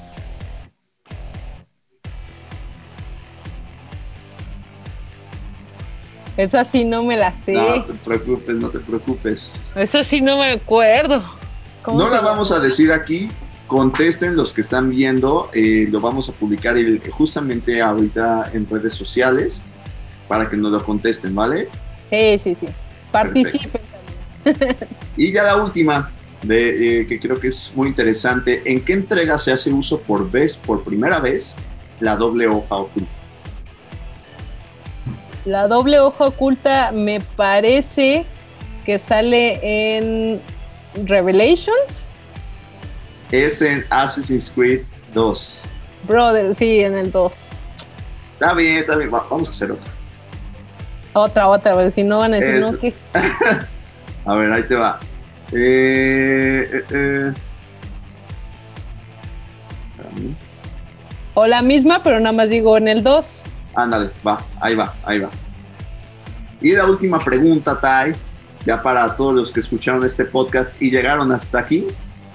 [6.37, 7.53] Esa sí no me la sé.
[7.53, 9.61] No te preocupes, no te preocupes.
[9.75, 11.23] Esa sí no me acuerdo.
[11.87, 13.29] No la vamos a decir aquí.
[13.67, 15.49] Contesten los que están viendo.
[15.53, 16.77] Eh, lo vamos a publicar
[17.11, 19.63] justamente ahorita en redes sociales
[20.27, 21.67] para que nos lo contesten, ¿vale?
[22.09, 22.67] Sí, sí, sí.
[23.11, 23.81] Participen
[25.15, 26.11] y ya la última,
[26.43, 28.61] de, eh, que creo que es muy interesante.
[28.65, 31.55] ¿En qué entrega se hace uso por vez, por primera vez,
[31.99, 33.16] la doble hoja oculta?
[35.47, 38.25] La doble hoja oculta me parece
[38.85, 40.41] que sale en
[41.05, 42.09] Revelations.
[43.31, 44.81] Es en Assassin's Creed
[45.13, 45.63] 2.
[46.03, 47.47] Brother, sí, en el 2.
[48.33, 49.09] Está bien, está bien.
[49.09, 49.93] vamos a hacer otra.
[51.13, 52.93] Otra, otra, porque si no van a decir, no, ¿qué?
[54.25, 54.99] a ver, ahí te va.
[55.53, 57.33] Eh, eh, eh.
[61.35, 63.45] O la misma, pero nada más digo en el 2.
[63.77, 65.29] Ándale, va, ahí va, ahí va.
[66.59, 68.11] Y la última pregunta, Tai,
[68.65, 71.85] ya para todos los que escucharon este podcast y llegaron hasta aquí,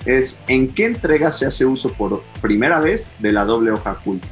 [0.06, 4.28] es ¿en qué entrega se hace uso por primera vez de la doble hoja oculta?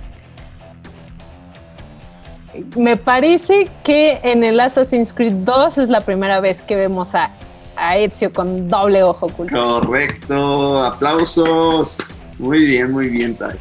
[2.76, 7.32] Me parece que en el Assassin's Creed 2 es la primera vez que vemos a,
[7.76, 9.80] a Ezio con doble ojo oculto.
[9.80, 11.98] Correcto, aplausos.
[12.38, 13.58] Muy bien, muy bien, Tai.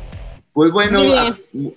[0.51, 1.01] Pues bueno,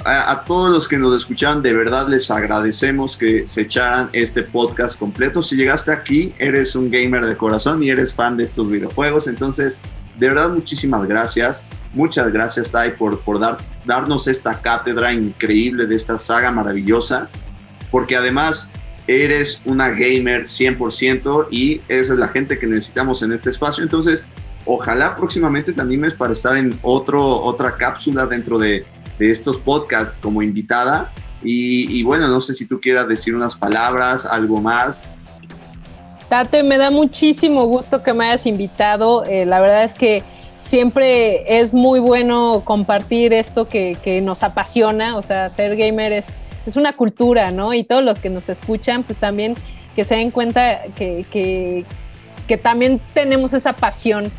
[0.05, 4.99] a, todos los que nos escucharon, de verdad les agradecemos que se echaran este podcast
[4.99, 5.43] completo.
[5.43, 9.29] Si llegaste aquí, eres un gamer de corazón y eres fan de estos videojuegos.
[9.29, 9.81] Entonces,
[10.18, 11.62] de verdad, muchísimas gracias.
[11.93, 17.29] Muchas gracias, Tai, por, por dar, darnos esta cátedra increíble de esta saga maravillosa.
[17.91, 18.70] Porque además,
[19.07, 23.83] eres una gamer 100% y esa es la gente que necesitamos en este espacio.
[23.83, 24.27] Entonces,
[24.65, 28.85] ojalá próximamente te animes para estar en otro, otra cápsula dentro de,
[29.19, 31.13] estos podcasts como invitada.
[31.45, 35.07] Y, bueno, no sé si tú quieras decir unas palabras, algo más.
[36.29, 39.25] Tate, me da muchísimo gusto que me hayas invitado.
[39.27, 40.25] Eh, la verdad es que
[40.59, 45.17] siempre es muy bueno compartir esto que, nos apasiona.
[45.17, 46.37] O sea, ser gamer es,
[46.67, 47.75] es, una cultura, ¿no?
[47.75, 49.55] Y todos los que nos escuchan, pues también
[49.95, 51.85] que se den cuenta que,
[52.49, 54.33] que también tenemos esa pasión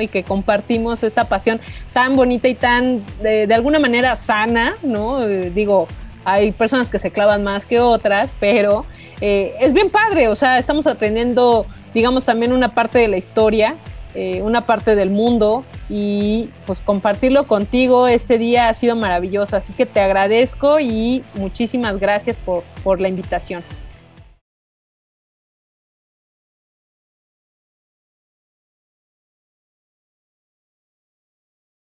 [0.00, 1.60] y que compartimos esta pasión
[1.92, 5.26] tan bonita y tan, de, alguna manera, sana, ¿no?
[5.26, 5.88] Eh, digo,
[6.24, 8.84] hay personas que se clavan más que otras, pero
[9.20, 13.76] eh, es bien padre, o sea, estamos aprendiendo, digamos, también una parte de la historia,
[14.14, 19.72] eh, una parte del mundo y pues compartirlo contigo este día ha sido maravilloso, así
[19.72, 23.62] que te agradezco y muchísimas gracias por, por la invitación.